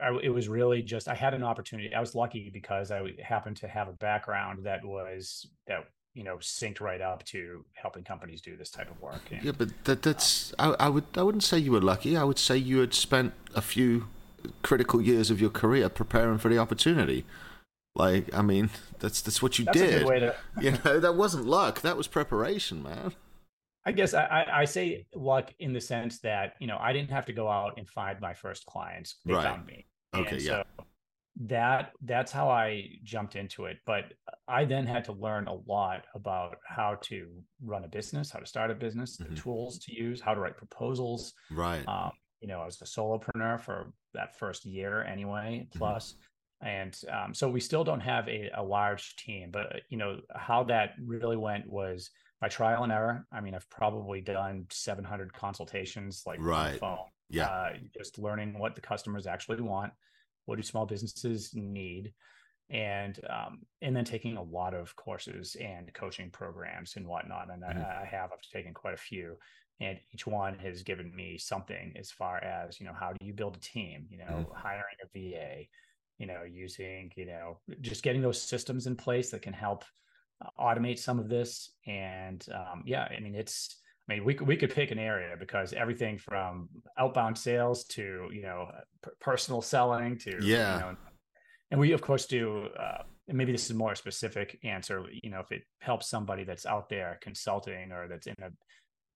[0.00, 1.92] I, it was really just I had an opportunity.
[1.92, 6.36] I was lucky because I happened to have a background that was that you know
[6.36, 9.22] synced right up to helping companies do this type of work.
[9.32, 12.16] And, yeah, but that, that's I, I would I wouldn't say you were lucky.
[12.16, 14.06] I would say you had spent a few
[14.62, 17.26] critical years of your career preparing for the opportunity.
[17.94, 20.06] Like, I mean, that's that's what you that's did.
[20.06, 20.34] To...
[20.60, 21.80] you know, that wasn't luck.
[21.80, 23.14] That was preparation, man.
[23.84, 27.26] I guess I, I say luck in the sense that you know I didn't have
[27.26, 29.42] to go out and find my first clients; they right.
[29.42, 29.86] found me.
[30.14, 30.62] Okay, and yeah.
[30.78, 30.84] So
[31.46, 33.78] that that's how I jumped into it.
[33.86, 34.12] But
[34.46, 37.28] I then had to learn a lot about how to
[37.64, 39.34] run a business, how to start a business, mm-hmm.
[39.34, 41.32] the tools to use, how to write proposals.
[41.50, 41.86] Right.
[41.88, 45.78] Um, you know, I was a solopreneur for that first year anyway, mm-hmm.
[45.78, 46.12] plus.
[46.12, 46.24] Mm-hmm
[46.62, 50.62] and um, so we still don't have a, a large team but you know how
[50.62, 56.22] that really went was by trial and error i mean i've probably done 700 consultations
[56.26, 59.92] like right on the phone yeah uh, just learning what the customers actually want
[60.46, 62.12] what do small businesses need
[62.70, 67.62] and um, and then taking a lot of courses and coaching programs and whatnot and
[67.62, 67.78] mm-hmm.
[67.78, 69.36] I, I have i've taken quite a few
[69.80, 73.32] and each one has given me something as far as you know how do you
[73.32, 74.54] build a team you know mm-hmm.
[74.54, 75.64] hiring a va
[76.20, 79.84] you know, using, you know, just getting those systems in place that can help
[80.44, 81.72] uh, automate some of this.
[81.86, 85.34] And um, yeah, I mean, it's, I mean, we could, we could pick an area
[85.38, 88.68] because everything from outbound sales to, you know,
[89.18, 90.74] personal selling to, yeah.
[90.74, 90.96] You know,
[91.70, 95.40] and we of course do, uh, and maybe this is more specific answer, you know,
[95.40, 98.50] if it helps somebody that's out there consulting or that's in a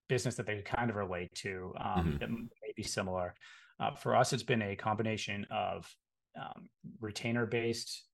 [0.09, 2.19] business that they kind of relate to, um, mm-hmm.
[2.19, 3.35] that may be similar.
[3.79, 5.87] Uh, for us, it's been a combination of
[6.40, 6.68] um,
[7.01, 8.05] retainer based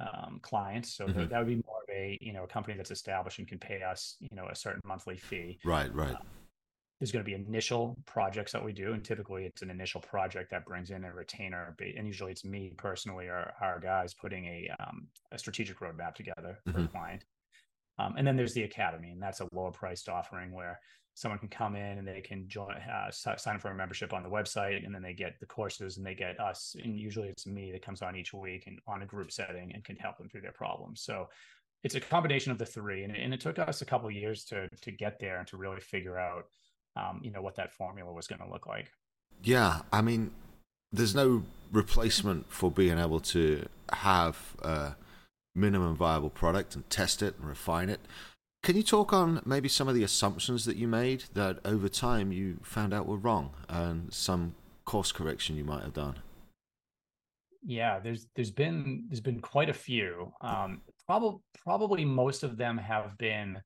[0.00, 0.94] um, clients.
[0.94, 1.28] So mm-hmm.
[1.28, 3.82] that would be more of a you know a company that's established and can pay
[3.82, 5.58] us you know a certain monthly fee.
[5.64, 6.14] Right, right.
[6.14, 6.18] Uh,
[6.98, 10.50] there's going to be initial projects that we do, and typically it's an initial project
[10.50, 14.70] that brings in a retainer, and usually it's me personally or our guys putting a
[14.80, 16.84] um, a strategic roadmap together for mm-hmm.
[16.84, 17.24] a client.
[17.98, 20.78] Um, and then there's the academy, and that's a lower priced offering where
[21.20, 24.22] someone can come in and they can join uh, sign up for a membership on
[24.22, 27.46] the website and then they get the courses and they get us and usually it's
[27.46, 30.30] me that comes on each week and on a group setting and can help them
[30.30, 31.02] through their problems.
[31.02, 31.28] So
[31.84, 34.66] it's a combination of the three and, and it took us a couple years to
[34.80, 36.46] to get there and to really figure out
[36.96, 38.90] um, you know what that formula was going to look like.
[39.42, 40.30] Yeah i mean
[40.90, 44.96] there's no replacement for being able to have a
[45.54, 48.00] minimum viable product and test it and refine it
[48.62, 52.30] can you talk on maybe some of the assumptions that you made that over time
[52.30, 56.16] you found out were wrong and some course correction you might have done?
[57.62, 60.32] Yeah, there's there's been there's been quite a few.
[60.40, 63.60] Um, probably probably most of them have been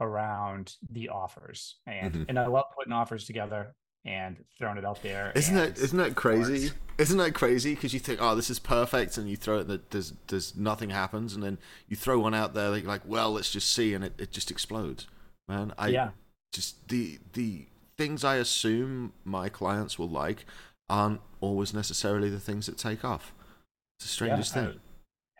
[0.00, 2.24] around the offers, and mm-hmm.
[2.28, 3.74] and I love putting offers together
[4.06, 5.32] and throwing it out there.
[5.34, 6.70] Isn't that isn't that crazy?
[6.96, 7.74] Isn't that crazy?
[7.74, 10.90] Because you think, oh, this is perfect, and you throw it, that there's there's nothing
[10.90, 14.14] happens, and then you throw one out there, like, well, let's just see, and it,
[14.18, 15.06] it just explodes.
[15.48, 16.10] Man, I yeah.
[16.52, 17.66] just the the
[17.98, 20.46] things I assume my clients will like
[20.88, 23.34] aren't always necessarily the things that take off.
[23.98, 24.80] It's the strangest yeah, thing.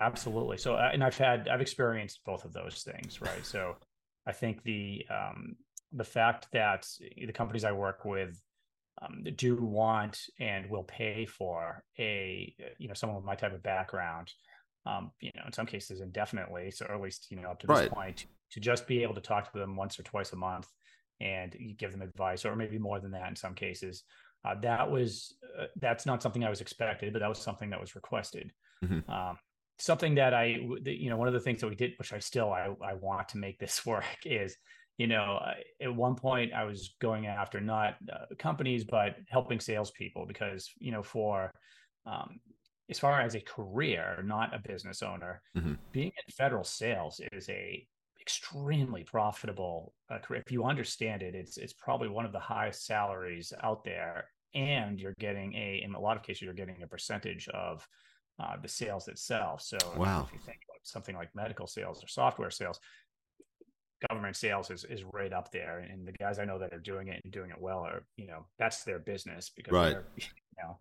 [0.01, 0.59] I, absolutely.
[0.59, 3.47] So, uh, and I've had I've experienced both of those things, right?
[3.47, 3.77] So,
[4.27, 5.57] I think the um,
[5.93, 8.43] the fact that the companies I work with
[9.03, 13.63] um, do want and will pay for a you know someone with my type of
[13.63, 14.33] background
[14.87, 17.79] um, you know in some cases indefinitely so at least you know up to this
[17.79, 17.91] right.
[17.91, 20.69] point to, to just be able to talk to them once or twice a month
[21.21, 24.05] and give them advice or maybe more than that in some cases
[24.45, 27.81] uh, that was uh, that's not something i was expected but that was something that
[27.81, 28.53] was requested
[28.85, 29.11] mm-hmm.
[29.11, 29.37] um,
[29.79, 32.53] something that i you know one of the things that we did which i still
[32.53, 34.57] i, I want to make this work is
[34.99, 35.41] you know,
[35.81, 40.91] at one point I was going after not uh, companies, but helping salespeople because, you
[40.91, 41.53] know, for
[42.07, 42.41] um,
[42.89, 45.75] as far as a career, not a business owner, mm-hmm.
[45.93, 47.87] being in federal sales is a
[48.21, 50.43] extremely profitable uh, career.
[50.45, 54.99] If you understand it, it's it's probably one of the highest salaries out there, and
[54.99, 57.87] you're getting a in a lot of cases you're getting a percentage of
[58.39, 59.63] uh, the sales itself.
[59.63, 60.27] So wow.
[60.27, 62.79] if you think about something like medical sales or software sales,
[64.09, 65.79] government sales is, is right up there.
[65.79, 68.27] And the guys I know that are doing it and doing it well are, you
[68.27, 69.93] know, that's their business because right.
[69.93, 70.27] they're, you
[70.63, 70.79] know,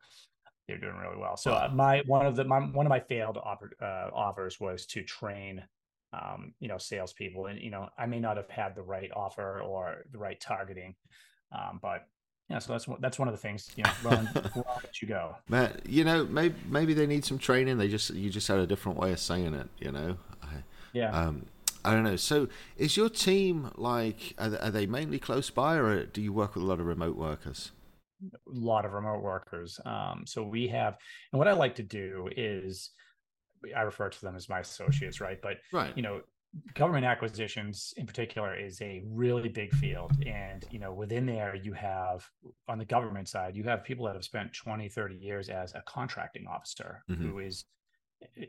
[0.67, 1.37] they're doing really well.
[1.37, 4.85] So uh, my, one of the, my, one of my failed offer, uh, offers was
[4.87, 5.63] to train,
[6.13, 7.47] um, you know, salespeople.
[7.47, 10.95] And, you know, I may not have had the right offer or the right targeting,
[11.51, 12.07] um, but
[12.49, 13.71] yeah, so that's that's one of the things.
[13.75, 15.35] You know, run, let you go.
[15.49, 17.79] Man, you know, maybe maybe they need some training.
[17.79, 19.67] They just you just had a different way of saying it.
[19.79, 20.17] You know.
[20.43, 21.11] I, yeah.
[21.11, 21.47] Um,
[21.85, 22.15] I don't know.
[22.15, 24.33] So, is your team like?
[24.37, 27.15] Are, are they mainly close by, or do you work with a lot of remote
[27.15, 27.71] workers?
[28.23, 29.79] A lot of remote workers.
[29.85, 30.97] Um, so we have,
[31.31, 32.91] and what I like to do is,
[33.75, 35.39] I refer to them as my associates, right?
[35.41, 35.93] But right.
[35.95, 36.21] you know,
[36.73, 41.73] government acquisitions in particular is a really big field and you know within there you
[41.73, 42.25] have
[42.69, 45.83] on the government side you have people that have spent 20 30 years as a
[45.85, 47.29] contracting officer mm-hmm.
[47.29, 47.65] who is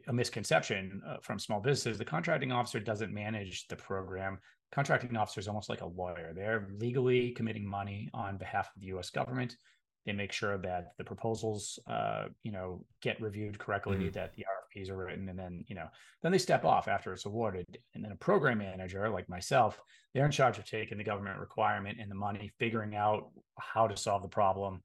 [0.09, 1.99] a misconception uh, from small businesses.
[1.99, 4.39] The contracting officer doesn't manage the program.
[4.73, 6.33] Contracting officer is almost like a lawyer.
[6.35, 9.11] They're legally committing money on behalf of the U.S.
[9.11, 9.57] government.
[10.05, 14.13] They make sure that the proposals, uh, you know, get reviewed correctly, mm-hmm.
[14.13, 15.89] that the RFPs are written, and then, you know,
[16.23, 17.67] then they step off after it's awarded.
[17.95, 19.81] And then a program manager like myself,
[20.15, 23.97] they're in charge of taking the government requirement and the money, figuring out how to
[23.97, 24.81] solve the problem,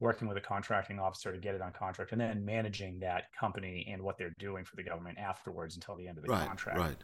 [0.00, 3.86] working with a contracting officer to get it on contract and then managing that company
[3.92, 6.78] and what they're doing for the government afterwards until the end of the right, contract.
[6.78, 6.96] Right.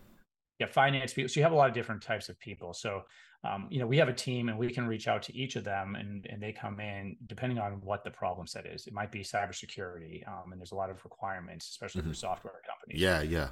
[0.58, 1.28] Yeah, finance people.
[1.28, 2.72] So you have a lot of different types of people.
[2.72, 3.02] So,
[3.44, 5.64] um, you know, we have a team and we can reach out to each of
[5.64, 8.86] them and, and they come in depending on what the problem set is.
[8.86, 10.26] It might be cybersecurity.
[10.26, 12.10] Um, and there's a lot of requirements, especially mm-hmm.
[12.10, 13.00] for software companies.
[13.02, 13.20] Yeah.
[13.20, 13.48] Yeah.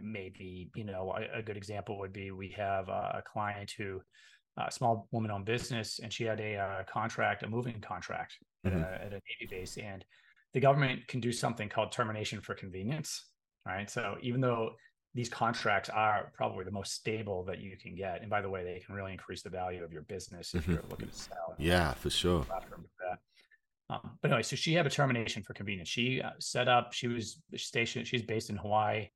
[0.00, 4.00] Maybe, you know, a, a good example would be we have a, a client who,
[4.58, 8.38] a small woman owned business and she had a, a uh, contract, a moving contract
[8.64, 8.78] mm-hmm.
[8.78, 9.76] at, a, at, a, Navy base.
[9.78, 10.04] And
[10.52, 13.26] the government can do something called termination for convenience.
[13.66, 13.88] Right.
[13.90, 14.72] So even though
[15.14, 18.64] these contracts are probably the most stable that you can get, and by the way,
[18.64, 20.72] they can really increase the value of your business if mm-hmm.
[20.72, 21.54] you're looking to sell.
[21.58, 22.46] Yeah, for sure.
[23.90, 25.88] Um, but anyway, so she had a termination for convenience.
[25.88, 26.92] She uh, set up.
[26.92, 28.06] She was stationed.
[28.06, 29.08] She's based in Hawaii.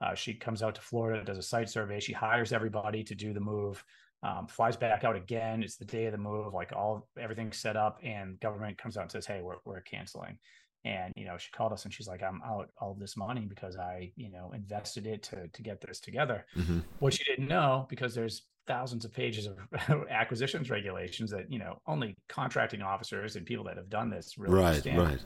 [0.00, 2.00] Uh, she comes out to Florida, does a site survey.
[2.00, 3.84] She hires everybody to do the move
[4.22, 5.62] um, flies back out again.
[5.62, 9.02] It's the day of the move, like all everything's set up, and government comes out
[9.02, 10.38] and says, "Hey, we're we're canceling."
[10.84, 13.76] And you know, she called us and she's like, "I'm out all this money because
[13.76, 16.80] I, you know, invested it to to get this together." Mm-hmm.
[17.00, 21.78] What she didn't know, because there's thousands of pages of acquisitions regulations that you know
[21.88, 24.98] only contracting officers and people that have done this really right, understand.
[24.98, 25.24] Right.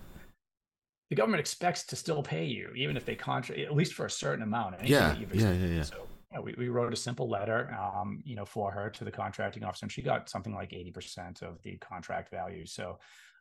[1.10, 4.10] The government expects to still pay you, even if they contract, at least for a
[4.10, 4.74] certain amount.
[4.88, 5.82] Yeah, yeah, yeah, yeah.
[5.82, 6.08] So
[6.40, 9.84] we, we wrote a simple letter, um, you know, for her to the contracting officer,
[9.84, 12.66] and she got something like 80% of the contract value.
[12.66, 12.98] So,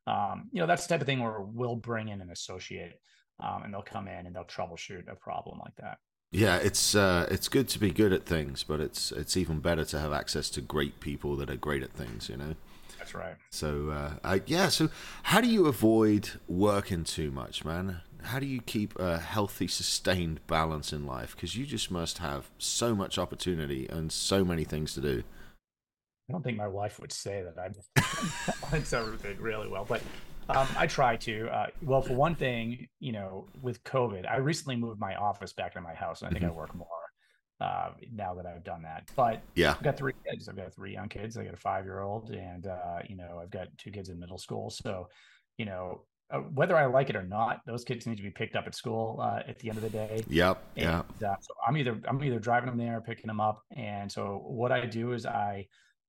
[0.08, 3.00] um, you know, that's the type of thing where we'll bring in an associate
[3.40, 5.98] um, and they'll come in and they'll troubleshoot a problem like that.
[6.32, 9.86] Yeah, it's uh, it's good to be good at things, but it's it's even better
[9.86, 12.28] to have access to great people that are great at things.
[12.30, 12.56] You know.
[12.98, 13.36] That's right.
[13.52, 14.90] So uh, I, yeah, so
[15.24, 18.02] how do you avoid working too much, man?
[18.24, 21.36] How do you keep a healthy, sustained balance in life?
[21.36, 25.24] Because you just must have so much opportunity and so many things to do.
[26.30, 27.70] I don't think my wife would say that I
[28.70, 30.02] balance everything really well, but
[30.50, 31.48] um, I try to.
[31.48, 35.74] Uh, well, for one thing, you know, with COVID, I recently moved my office back
[35.74, 36.54] to my house, and I think mm-hmm.
[36.54, 36.88] I work more
[37.62, 39.10] uh, now that I've done that.
[39.16, 40.50] But yeah, I've got three kids.
[40.50, 41.38] I've got three young kids.
[41.38, 44.20] I got a five year old, and uh, you know, I've got two kids in
[44.20, 44.70] middle school.
[44.70, 45.08] So,
[45.58, 48.56] you know, uh, whether I like it or not, those kids need to be picked
[48.56, 50.24] up at school uh, at the end of the day.
[50.28, 50.64] Yep.
[50.76, 51.00] Yeah.
[51.24, 54.44] Uh, so I'm either I'm either driving them there, or picking them up, and so
[54.46, 55.68] what I do is I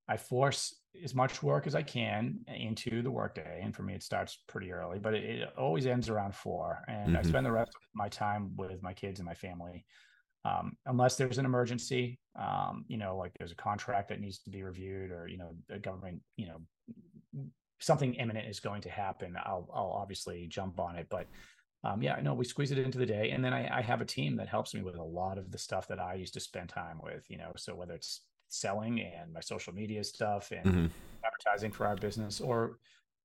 [0.09, 0.75] I force
[1.05, 4.73] as much work as I can into the workday, and for me it starts pretty
[4.73, 7.19] early, but it, it always ends around four, and mm-hmm.
[7.19, 9.85] I spend the rest of my time with my kids and my family.
[10.47, 14.51] Um, unless there's an emergency, um, you know, like there's a contract that needs to
[14.51, 16.61] be reviewed, or you know, the government, you know,
[17.81, 21.07] something imminent is going to happen, I'll I'll obviously jump on it.
[21.11, 21.27] But
[21.85, 24.07] um, yeah, no, we squeeze it into the day, and then I, I have a
[24.07, 26.69] team that helps me with a lot of the stuff that I used to spend
[26.69, 27.25] time with.
[27.29, 30.87] You know, so whether it's selling and my social media stuff and mm-hmm.
[31.25, 32.79] advertising for our business, or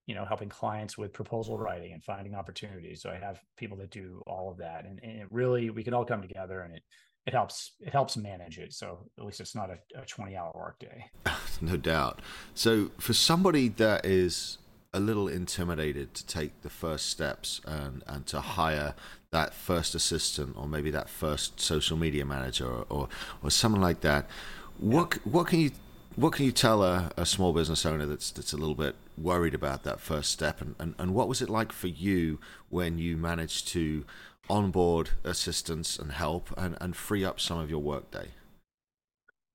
[0.08, 3.02] you know, helping clients with proposal writing and finding opportunities.
[3.02, 5.94] So I have people that do all of that, and, and it really we can
[5.94, 6.84] all come together, and it
[7.26, 8.74] it helps it helps manage it.
[8.74, 11.06] So at least it's not a, a twenty hour workday.
[11.62, 12.20] no doubt.
[12.54, 14.58] So for somebody that is
[14.94, 18.94] a little intimidated to take the first steps and, and to hire
[19.32, 23.10] that first assistant or maybe that first social media manager or, or,
[23.42, 24.30] or someone like that,
[24.78, 25.72] what what can you
[26.16, 29.54] what can you tell a, a small business owner that's that's a little bit worried
[29.54, 33.16] about that first step and, and, and what was it like for you when you
[33.16, 34.04] managed to
[34.50, 38.30] onboard assistance and help and, and free up some of your workday?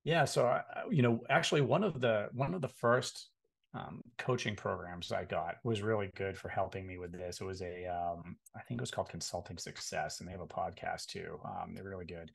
[0.06, 3.30] Yeah, so you know, actually, one of the one of the first
[3.74, 7.40] um, coaching programs I got was really good for helping me with this.
[7.40, 10.46] It was a, um, I think it was called Consulting Success, and they have a
[10.46, 11.40] podcast too.
[11.44, 12.30] Um, they're really good.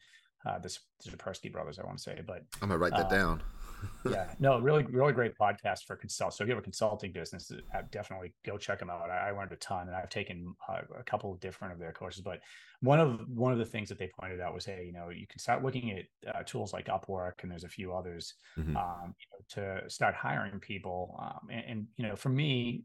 [0.45, 3.09] Uh, this the Persky brothers, I want to say, but I'm gonna write that uh,
[3.09, 3.43] down
[4.09, 6.33] yeah, no, really, really great podcast for consult.
[6.33, 9.09] So if you have a consulting business, uh, definitely go check them out.
[9.09, 11.91] I, I learned a ton, and I've taken uh, a couple of different of their
[11.91, 12.21] courses.
[12.21, 12.39] But
[12.81, 15.27] one of one of the things that they pointed out was, hey, you know, you
[15.27, 18.75] can start looking at uh, tools like Upwork, and there's a few others mm-hmm.
[18.75, 21.17] um, you know, to start hiring people.
[21.21, 22.83] Um, and, and you know, for me,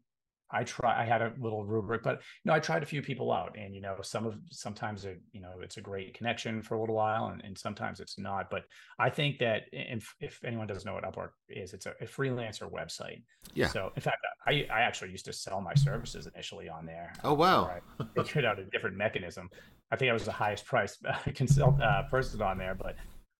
[0.51, 3.31] I try I had a little rubric, but you know, I tried a few people
[3.31, 6.75] out and you know, some of sometimes it, you know, it's a great connection for
[6.75, 8.49] a little while and, and sometimes it's not.
[8.49, 8.63] But
[8.99, 12.71] I think that if, if anyone doesn't know what Upwork is, it's a, a freelancer
[12.71, 13.23] website.
[13.53, 13.67] Yeah.
[13.67, 17.13] So in fact, I, I actually used to sell my services initially on there.
[17.23, 17.79] Oh wow.
[17.99, 19.49] I figured out a different mechanism.
[19.91, 20.97] I think I was the highest price
[21.35, 22.95] consult uh, person on there, but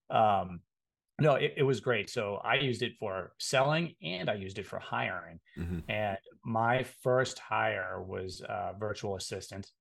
[0.09, 0.61] um
[1.19, 4.65] no it, it, was great so i used it for selling and i used it
[4.65, 5.79] for hiring mm-hmm.
[5.89, 9.71] and my first hire was a virtual assistant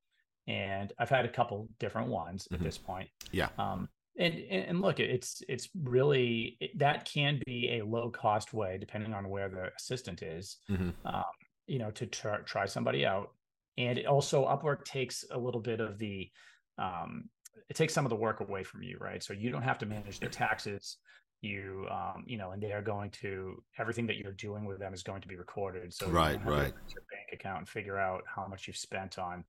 [0.46, 2.54] and i've had a couple different ones mm-hmm.
[2.54, 7.78] at this point yeah um, and and look it's it's really it, that can be
[7.78, 10.90] a low cost way depending on where the assistant is mm-hmm.
[11.04, 11.24] um,
[11.66, 13.30] you know to try, try somebody out
[13.78, 16.30] and it also upwork takes a little bit of the
[16.78, 17.28] um,
[17.68, 19.86] it takes some of the work away from you right so you don't have to
[19.86, 20.98] manage their taxes
[21.46, 24.94] you um, you know and they are going to everything that you're doing with them
[24.94, 25.92] is going to be recorded.
[25.92, 26.72] So right right.
[26.88, 29.44] your bank account and figure out how much you've spent on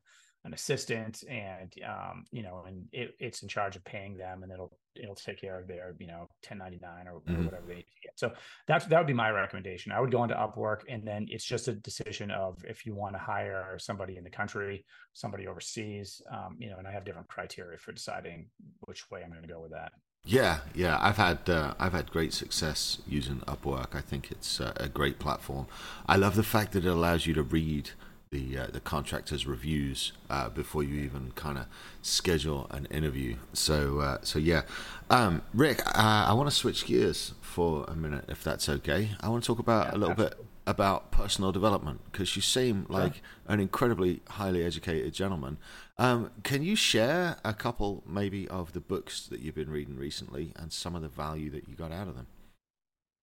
[0.45, 4.51] an assistant and um, you know and it, it's in charge of paying them and
[4.51, 7.41] it'll it'll take care of their you know 1099 or, mm-hmm.
[7.41, 8.13] or whatever they need to get.
[8.15, 8.31] So
[8.67, 9.91] that's that would be my recommendation.
[9.91, 13.15] I would go into upwork and then it's just a decision of if you want
[13.15, 17.27] to hire somebody in the country somebody overseas um, you know and i have different
[17.27, 18.47] criteria for deciding
[18.81, 19.91] which way i'm going to go with that
[20.25, 23.95] yeah, yeah, I've had uh, I've had great success using Upwork.
[23.95, 25.67] I think it's uh, a great platform.
[26.06, 27.91] I love the fact that it allows you to read
[28.30, 31.65] the uh, the contractors' reviews uh, before you even kind of
[32.01, 33.38] schedule an interview.
[33.53, 34.63] So uh, so yeah,
[35.10, 39.12] um, Rick, uh, I want to switch gears for a minute, if that's okay.
[39.21, 40.46] I want to talk about yeah, a little absolutely.
[40.67, 43.23] About personal development because you seem like sure.
[43.47, 45.58] an incredibly highly educated gentleman.
[45.97, 50.51] Um, can you share a couple, maybe, of the books that you've been reading recently
[50.58, 52.27] and some of the value that you got out of them?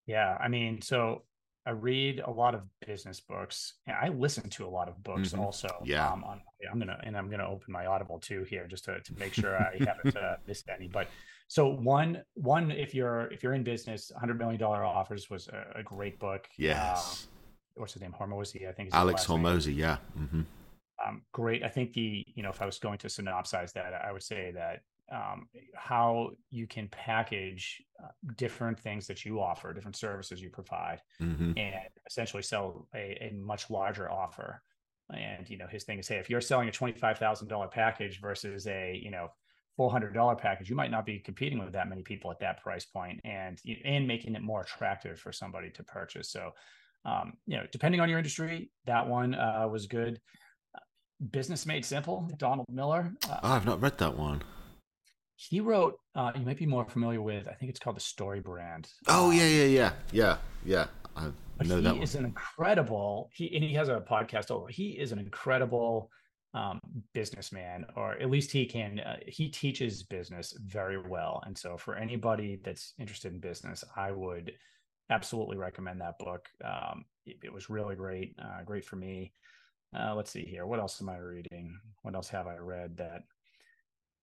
[0.07, 1.22] Yeah, I mean, so
[1.66, 3.74] I read a lot of business books.
[3.88, 5.40] I listen to a lot of books mm-hmm.
[5.40, 5.68] also.
[5.85, 9.00] Yeah, um, on, I'm gonna and I'm gonna open my Audible too here just to,
[9.00, 10.88] to make sure I haven't uh, missed any.
[10.88, 11.09] But
[11.48, 15.78] so one one if you're if you're in business, 100 million dollar offers was a,
[15.80, 16.48] a great book.
[16.59, 17.28] Yes.
[17.28, 17.34] Um,
[17.74, 18.14] what's his name?
[18.18, 18.90] Hormozi, I think.
[18.92, 19.98] Alex Hormozi, yeah.
[20.18, 20.42] Mm-hmm.
[21.06, 21.62] Um, great.
[21.62, 24.52] I think the, you know, if I was going to synopsize that, I would say
[24.54, 24.80] that
[25.12, 31.00] um, how you can package uh, different things that you offer, different services you provide,
[31.20, 31.52] mm-hmm.
[31.56, 34.62] and essentially sell a, a, much larger offer.
[35.14, 38.20] And you know, his thing is, hey, if you're selling a twenty-five thousand dollar package
[38.20, 39.28] versus a you know
[39.76, 42.62] four hundred dollar package, you might not be competing with that many people at that
[42.62, 46.30] price point, and and making it more attractive for somebody to purchase.
[46.30, 46.52] So
[47.04, 50.20] um, you know, depending on your industry, that one uh, was good.
[51.30, 53.12] Business Made Simple, Donald Miller.
[53.28, 54.42] Uh, oh, I've not read that one.
[55.36, 58.40] He wrote, uh, you might be more familiar with, I think it's called The Story
[58.40, 58.88] Brand.
[59.08, 60.86] Oh, yeah, yeah, yeah, yeah, yeah.
[61.16, 62.02] I know he that one.
[62.02, 64.68] is an incredible, he, and he has a podcast over.
[64.68, 66.11] He is an incredible
[66.52, 66.78] um,
[67.14, 71.42] businessman, or at least he can, uh, he teaches business very well.
[71.46, 74.52] And so for anybody that's interested in business, I would
[75.11, 76.48] absolutely recommend that book.
[76.64, 79.32] Um, it, it, was really great, uh, great for me.
[79.96, 80.66] Uh, let's see here.
[80.66, 81.78] What else am I reading?
[82.02, 83.22] What else have I read that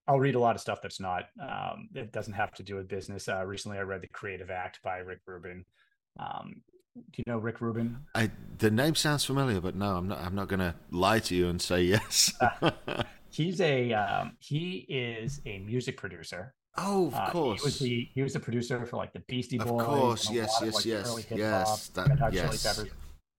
[0.08, 2.88] I'll read a lot of stuff that's not, um, it doesn't have to do with
[2.88, 3.28] business.
[3.28, 5.64] Uh, recently, I read The Creative Act by Rick Rubin.
[6.18, 6.62] Um,
[6.94, 7.98] do you know Rick Rubin?
[8.14, 10.18] I, the name sounds familiar, but no, I'm not.
[10.18, 12.32] I'm not going to lie to you and say yes.
[13.30, 16.54] he's a um, he is a music producer.
[16.76, 17.60] Oh, of Uh, course.
[17.60, 19.68] He was the he was the producer for like the Beastie Boys.
[19.68, 22.76] Of course, yes, lot of, yes, like, yes, yes, that- Red Hot Chili yes.
[22.76, 22.92] Peppers.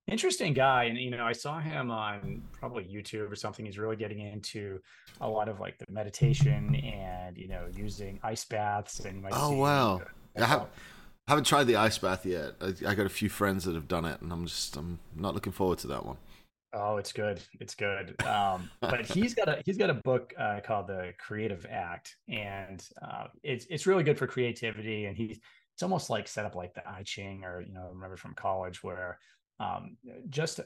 [0.05, 3.65] Interesting guy, and you know, I saw him on probably YouTube or something.
[3.65, 4.79] He's really getting into
[5.21, 9.21] a lot of like the meditation and you know using ice baths and.
[9.21, 10.01] might Oh, wow.
[10.37, 10.67] I have,
[11.27, 12.55] haven't tried the ice bath yet.
[12.59, 15.33] I, I got a few friends that have done it, and I'm just I'm not
[15.35, 16.17] looking forward to that one.
[16.73, 17.41] Oh, it's good.
[17.59, 18.19] It's good.
[18.23, 22.85] Um, but he's got a he's got a book uh, called The Creative Act, and
[23.01, 25.05] uh, it's it's really good for creativity.
[25.05, 25.39] And he's
[25.73, 28.83] it's almost like set up like the I Ching, or you know, remember from college
[28.83, 29.19] where
[29.59, 29.97] um,
[30.29, 30.59] just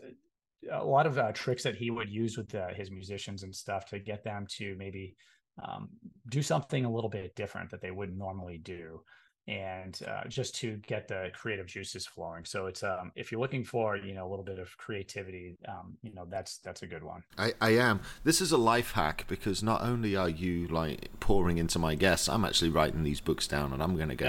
[0.72, 3.86] a lot of uh, tricks that he would use with uh, his musicians and stuff
[3.86, 5.16] to get them to maybe
[5.64, 5.90] um,
[6.30, 9.02] do something a little bit different that they wouldn't normally do
[9.48, 13.64] and uh, just to get the creative juices flowing so it's um, if you're looking
[13.64, 17.04] for you know a little bit of creativity um, you know that's that's a good
[17.04, 18.02] one I, I am.
[18.24, 22.28] This is a life hack because not only are you like pouring into my guests,
[22.28, 24.26] I'm actually writing these books down, and I'm going to go.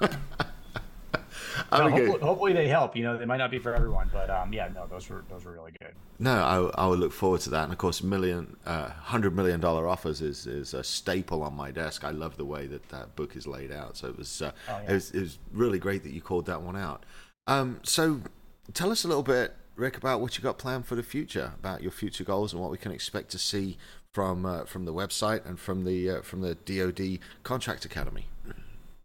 [0.00, 0.08] Yeah.
[1.72, 4.30] No, gonna- hopefully, hopefully they help you know they might not be for everyone but
[4.30, 6.32] um, yeah no those were those were really good No,
[6.76, 7.62] I, I will look forward to that.
[7.64, 11.70] And of course, million, uh, hundred million dollar offers is, is a staple on my
[11.70, 12.02] desk.
[12.02, 13.96] I love the way that that book is laid out.
[13.96, 14.90] So it was, uh, Oh, yeah.
[14.90, 17.04] it was, it was really great that you called that one out.
[17.46, 18.20] Um, so
[18.74, 21.82] tell us a little bit, Rick, about what you got planned for the future, about
[21.82, 23.78] your future goals and what we can expect to see
[24.12, 28.26] from uh, from the website and from the uh, from the DoD Contract Academy.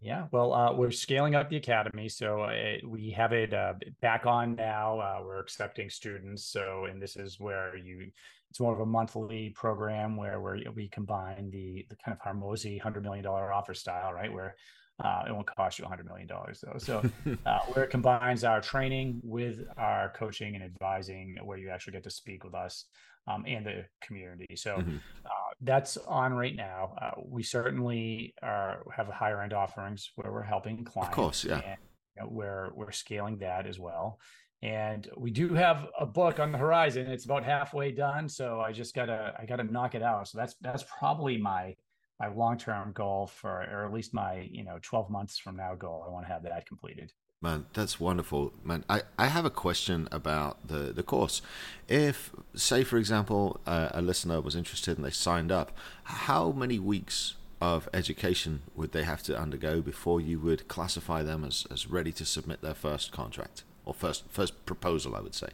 [0.04, 3.72] Yeah, well, uh, we're scaling up the academy, so uh, it, we have it uh,
[4.02, 5.00] back on now.
[5.00, 8.10] Uh, we're accepting students, so and this is where you.
[8.50, 12.78] It's more of a monthly program where we we combine the the kind of Hormozi
[12.78, 14.30] hundred million dollar offer style, right?
[14.30, 14.56] Where
[15.02, 16.78] uh, it won't cost you hundred million dollars though.
[16.78, 17.02] So
[17.46, 22.04] uh, where it combines our training with our coaching and advising, where you actually get
[22.04, 22.86] to speak with us
[23.26, 24.54] um, and the community.
[24.56, 25.00] So Mhm.
[25.24, 25.30] uh,
[25.60, 26.94] that's on right now.
[27.00, 31.10] Uh, we certainly are have higher end offerings where we're helping clients.
[31.12, 31.60] Of course, yeah.
[31.64, 31.78] And,
[32.16, 34.20] you know, we're we're scaling that as well.
[34.62, 37.06] And we do have a book on the horizon.
[37.10, 40.28] It's about halfway done, so I just gotta I gotta knock it out.
[40.28, 41.74] So that's that's probably my
[42.20, 45.74] my long term goal for, or at least my you know twelve months from now
[45.74, 46.04] goal.
[46.06, 47.12] I want to have that completed.
[47.42, 48.84] Man, that's wonderful, man.
[48.88, 51.42] I, I have a question about the, the course.
[51.88, 56.78] If, say, for example, uh, a listener was interested and they signed up, how many
[56.78, 61.86] weeks of education would they have to undergo before you would classify them as, as
[61.86, 65.14] ready to submit their first contract or first first proposal?
[65.14, 65.48] I would say.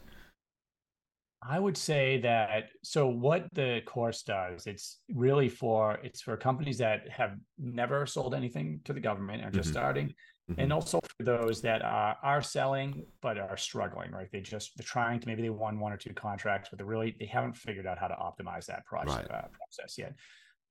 [1.43, 6.77] I would say that so what the course does, it's really for it's for companies
[6.77, 9.73] that have never sold anything to the government and are just Mhm.
[9.73, 10.13] starting.
[10.49, 10.55] Mhm.
[10.59, 14.29] And also for those that are, are selling but are struggling, right?
[14.31, 17.15] They just they're trying to maybe they won one or two contracts, but they really
[17.19, 19.31] they haven't figured out how to optimize that process Right.
[19.31, 20.13] uh, process yet.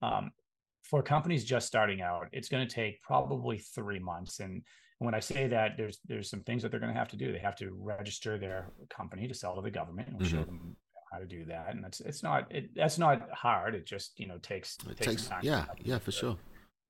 [0.03, 0.31] Um,
[0.91, 4.41] for companies just starting out, it's going to take probably three months.
[4.41, 4.63] And
[4.99, 7.33] when I say that, there's there's some things that they're going to have to do.
[7.33, 10.47] They have to register their company to sell to the government, and we'll show Mhm.
[10.47, 10.77] them
[11.13, 11.71] how to do that.
[11.75, 13.75] And that's it's not it, that's not hard.
[13.77, 15.43] It just you know takes It takes takes, time.
[15.45, 16.37] yeah, yeah, for sure.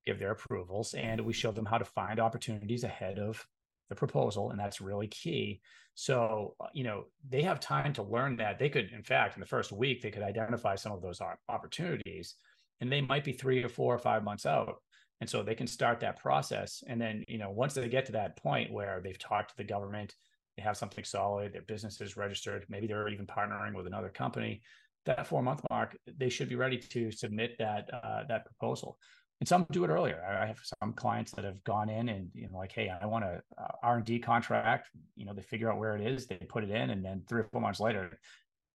[0.07, 3.47] Give their approvals, and we show them how to find opportunities ahead of
[3.91, 5.61] the proposal, and that's really key.
[5.95, 8.59] So uh, you know they have time to learn that.
[8.59, 12.35] They could, in fact, in the first week, they could identify some of those opportunities,
[12.81, 14.77] and they might be three or four or five months out.
[15.21, 16.83] And so they can start that process.
[16.87, 19.65] And then you know once they get to that point where they've talked to the
[19.65, 20.15] government
[20.57, 24.61] they have something solid their business is registered maybe they're even partnering with another company
[25.07, 28.99] that four month mark they should be ready to submit that uh, that proposal.
[29.41, 30.23] And some do it earlier.
[30.23, 33.25] I have some clients that have gone in and you know like hey i want
[33.25, 33.41] a
[33.83, 34.89] r&d contract.
[35.17, 37.41] You know they figure out where it is they put it in and then three
[37.41, 38.19] or four months later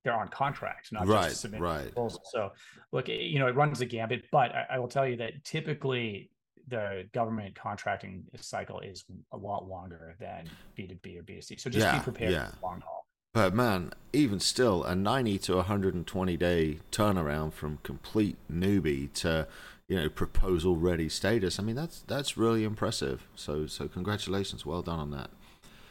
[0.05, 1.91] they're on contracts not Right, just submitting right.
[1.93, 2.21] proposal.
[2.23, 2.51] So
[2.93, 6.31] look, you know, it runs a gambit, but I, I will tell you that typically
[6.67, 9.03] the government contracting cycle is
[9.33, 11.59] a lot longer than B2B or B2C.
[11.59, 12.45] So just Yeah, be prepared yeah.
[12.45, 13.05] for the long haul.
[13.33, 19.47] But man, even still, a 90 to 120 day turnaround from complete newbie to,
[19.89, 21.59] you know, proposal ready status.
[21.59, 23.27] I mean, that's that's really impressive.
[23.35, 25.31] So so congratulations, well done on that.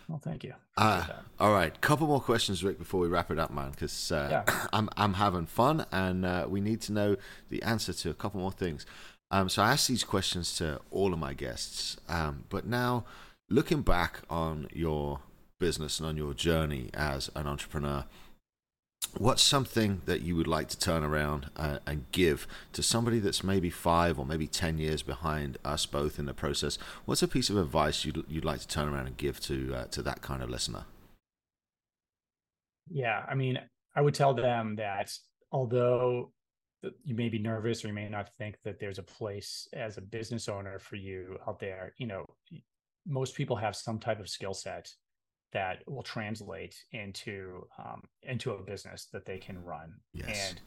[0.09, 0.55] Well, thank you.
[0.77, 1.07] Uh,
[1.41, 4.67] all right, couple more questions, Rick, before we wrap it up, man, because uh, Yeah.
[4.73, 7.17] I'm I'm having fun and uh, we need to know
[7.49, 8.85] the answer to a couple more things.
[9.31, 13.05] Um, so I ask these questions to all of my guests, um, but now
[13.49, 15.21] looking back on your
[15.59, 18.05] business and on your journey as an entrepreneur,
[19.19, 23.45] what's something that you would like to turn around uh, and give to somebody that's
[23.45, 26.79] maybe five or maybe ten years behind us both in the process?
[27.05, 29.85] What's a piece of advice you'd you'd like to turn around and give to uh,
[29.87, 30.85] to that kind of listener?
[32.91, 33.59] Yeah, I mean,
[33.97, 35.11] I would tell them that
[35.53, 36.33] although
[37.03, 40.03] you may be nervous or you may not think that there's a place as a
[40.03, 42.27] business owner for you out there, you know,
[43.07, 44.93] most people have some type of skill set
[45.55, 49.95] that will translate into um, into a business that they can run.
[50.13, 50.51] Yes.
[50.51, 50.61] And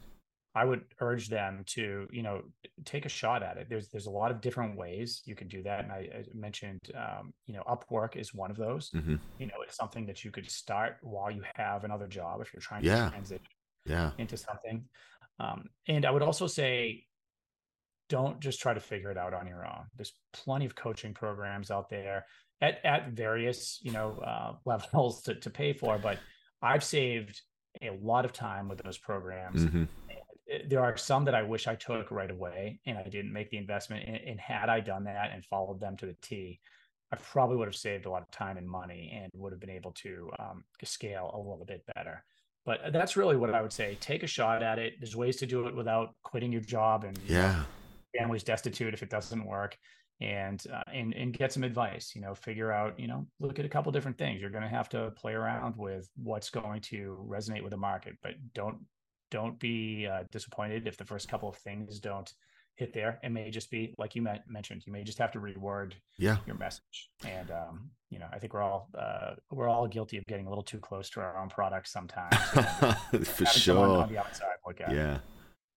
[0.54, 2.42] I would urge them to, you know,
[2.84, 3.68] take a shot at it.
[3.68, 6.80] There's there's a lot of different ways you can do that, and I, I mentioned,
[6.96, 8.90] um, you know, Upwork is one of those.
[8.90, 9.16] Mm-hmm.
[9.38, 12.60] You know, it's something that you could start while you have another job if you're
[12.60, 13.04] trying yeah.
[13.04, 13.46] to transition
[13.84, 14.10] yeah.
[14.18, 14.84] into something.
[15.38, 17.04] Um, and I would also say,
[18.08, 19.84] don't just try to figure it out on your own.
[19.96, 22.24] There's plenty of coaching programs out there
[22.60, 26.18] at at various you know uh, levels to to pay for, but
[26.62, 27.42] I've saved
[27.82, 29.64] a lot of time with those programs.
[29.64, 29.84] Mm-hmm.
[30.66, 33.58] There are some that I wish I took right away, and I didn't make the
[33.58, 34.08] investment.
[34.08, 36.58] And, and had I done that and followed them to the T,
[37.12, 39.70] I probably would have saved a lot of time and money, and would have been
[39.70, 42.24] able to um, scale a little bit better.
[42.64, 43.96] But that's really what I would say.
[44.00, 44.94] Take a shot at it.
[45.00, 47.64] There's ways to do it without quitting your job and yeah,
[48.18, 49.78] family's destitute if it doesn't work
[50.20, 53.64] and uh, and and get some advice you know figure out you know look at
[53.64, 54.40] a couple different things.
[54.40, 58.16] You're going to have to play around with what's going to resonate with the market
[58.22, 58.78] but don't
[59.30, 62.32] don't be uh, disappointed if the first couple of things don't
[62.76, 63.18] hit there.
[63.22, 66.38] It may just be like you mentioned you may just have to reword yeah.
[66.46, 67.10] your message.
[67.24, 70.48] And um, you know i think we're all uh, we're all guilty of getting a
[70.48, 72.34] little too close to our own products sometimes
[73.28, 74.02] for sure.
[74.02, 75.18] on the outside look at yeah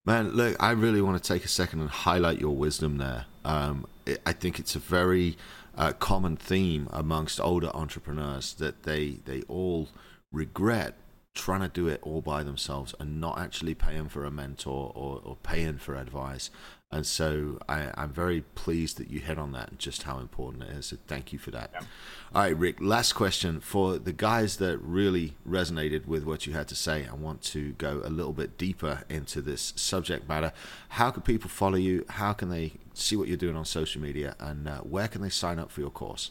[0.04, 3.26] Man, look, I really want to take a second and highlight your wisdom there.
[3.44, 5.36] Um, it, I think it's a very
[5.76, 9.88] uh, common theme amongst older entrepreneurs that they they all
[10.32, 10.96] regret
[11.34, 15.20] trying to do it all by themselves and not actually paying for a mentor or,
[15.24, 16.50] or paying for advice.
[16.92, 20.64] And so I, am very pleased that you hit on that and just how important
[20.64, 20.86] it is.
[20.86, 21.70] So thank you for that.
[21.72, 21.80] Yeah.
[22.34, 23.60] All right, Rick, last question.
[23.60, 27.72] For the guys that really resonated with what you had to say and want to
[27.72, 30.52] go a little bit deeper into this subject matter,
[30.90, 32.04] how can people follow you?
[32.08, 34.36] How can they see what you're doing on social media?
[34.38, 36.30] And uh, where can they sign up for your course?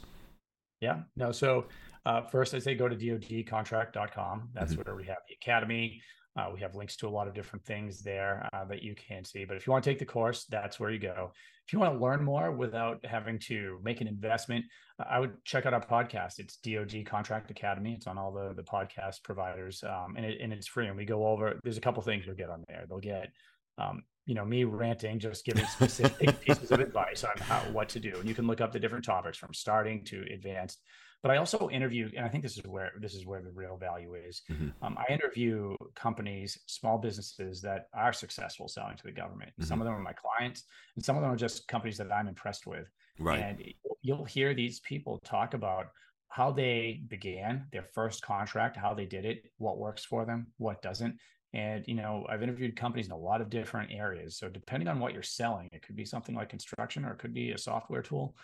[0.79, 1.65] Yeah, no, so
[2.05, 4.49] uh, first, I say go to dodcontract.com.
[4.53, 4.81] That's mm-hmm.
[4.81, 6.01] where we have the academy.
[6.37, 9.25] Uh, we have links to a lot of different things there uh, that you can
[9.25, 9.43] see.
[9.43, 11.31] But if you want to take the course, that's where you go.
[11.67, 14.65] If you want to learn more without having to make an investment,
[14.99, 16.39] uh, I would check out our podcast.
[16.39, 17.93] It's DoD Contract Academy.
[17.93, 20.87] It's on all the the podcast providers, um, and it, and it's free.
[20.87, 21.59] And we go over.
[21.63, 22.85] There's a couple things you'll get on there.
[22.87, 23.31] They'll get.
[23.77, 27.99] Um, you know me ranting just giving specific pieces of advice on how what to
[27.99, 30.79] do and you can look up the different topics from starting to advanced
[31.23, 33.77] but I also interview, and I think this is where this is where the real
[33.77, 34.41] value is.
[34.49, 34.69] Mm-hmm.
[34.81, 39.51] Um, I interview companies, small businesses that are successful selling to the government.
[39.51, 39.65] Mm-hmm.
[39.65, 40.63] Some of them are my clients,
[40.95, 42.87] and some of them are just companies that I'm impressed with.
[43.19, 43.39] Right.
[43.39, 43.63] And
[44.01, 45.87] you'll hear these people talk about
[46.29, 50.81] how they began their first contract, how they did it, what works for them, what
[50.81, 51.17] doesn't.
[51.53, 54.37] And you know, I've interviewed companies in a lot of different areas.
[54.37, 57.33] So depending on what you're selling, it could be something like construction, or it could
[57.33, 58.35] be a software tool,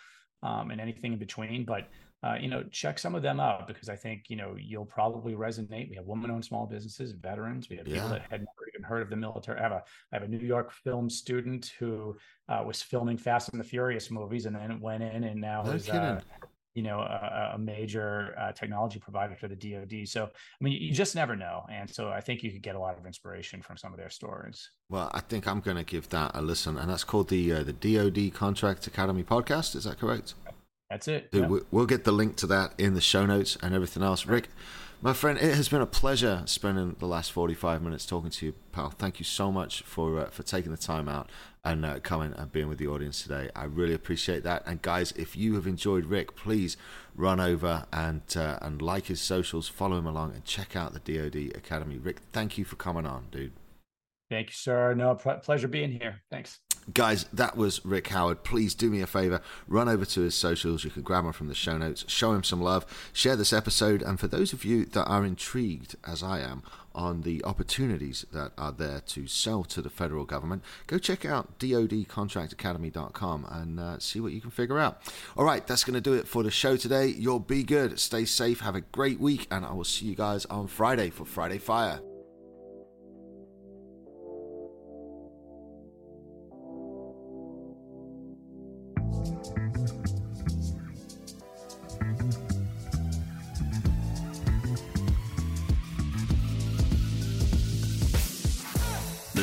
[0.42, 1.64] um, and anything in between.
[1.64, 1.88] But
[2.24, 5.34] uh, you know, check some of them out because I think you know you'll probably
[5.34, 5.88] resonate.
[5.88, 7.68] We have women-owned small businesses, veterans.
[7.68, 9.60] We have people that had never even heard of the military.
[9.60, 12.16] I have a I have a New York film student who
[12.48, 15.72] uh, was filming Fast and the Furious movies and then went in and now no
[15.72, 16.20] is uh,
[16.74, 20.08] you know a, a major uh, technology provider for the DoD.
[20.08, 22.80] So I mean, you just never know, and so I think you could get a
[22.80, 24.70] lot of inspiration from some of their stories.
[24.88, 27.62] Well, I think I'm going to give that a listen, and that's called the uh,
[27.62, 29.76] the DoD Contract Academy podcast.
[29.76, 30.34] Is that correct?
[30.90, 31.30] That's it.
[31.30, 31.62] Dude, yep.
[31.70, 34.24] We'll get the link to that in the show notes and everything else.
[34.24, 34.48] Rick,
[35.02, 38.54] my friend, it has been a pleasure spending the last 45 minutes talking to you,
[38.72, 38.90] pal.
[38.90, 41.30] Thank you so much for uh, for taking the time out
[41.62, 43.50] and uh, coming and being with the audience today.
[43.54, 44.62] I really appreciate that.
[44.66, 46.76] And guys, if you have enjoyed Rick, please
[47.14, 51.00] run over and uh, and like his socials, follow him along, and check out the
[51.00, 51.98] DoD Academy.
[51.98, 53.52] Rick, thank you for coming on, dude.
[54.30, 54.94] Thank you, sir.
[54.94, 56.22] No, pleasure being here.
[56.30, 56.60] Thanks.
[56.94, 58.44] Guys, that was Rick Howard.
[58.44, 60.84] Please do me a favor, run over to his socials.
[60.84, 64.00] You can grab them from the show notes, show him some love, share this episode.
[64.02, 66.62] And for those of you that are intrigued, as I am,
[66.94, 71.58] on the opportunities that are there to sell to the federal government, go check out
[71.58, 75.00] dodcontractacademy.com and uh, see what you can figure out.
[75.36, 77.06] All right, that's going to do it for the show today.
[77.06, 80.46] You'll be good, stay safe, have a great week, and I will see you guys
[80.46, 82.00] on Friday for Friday Fire.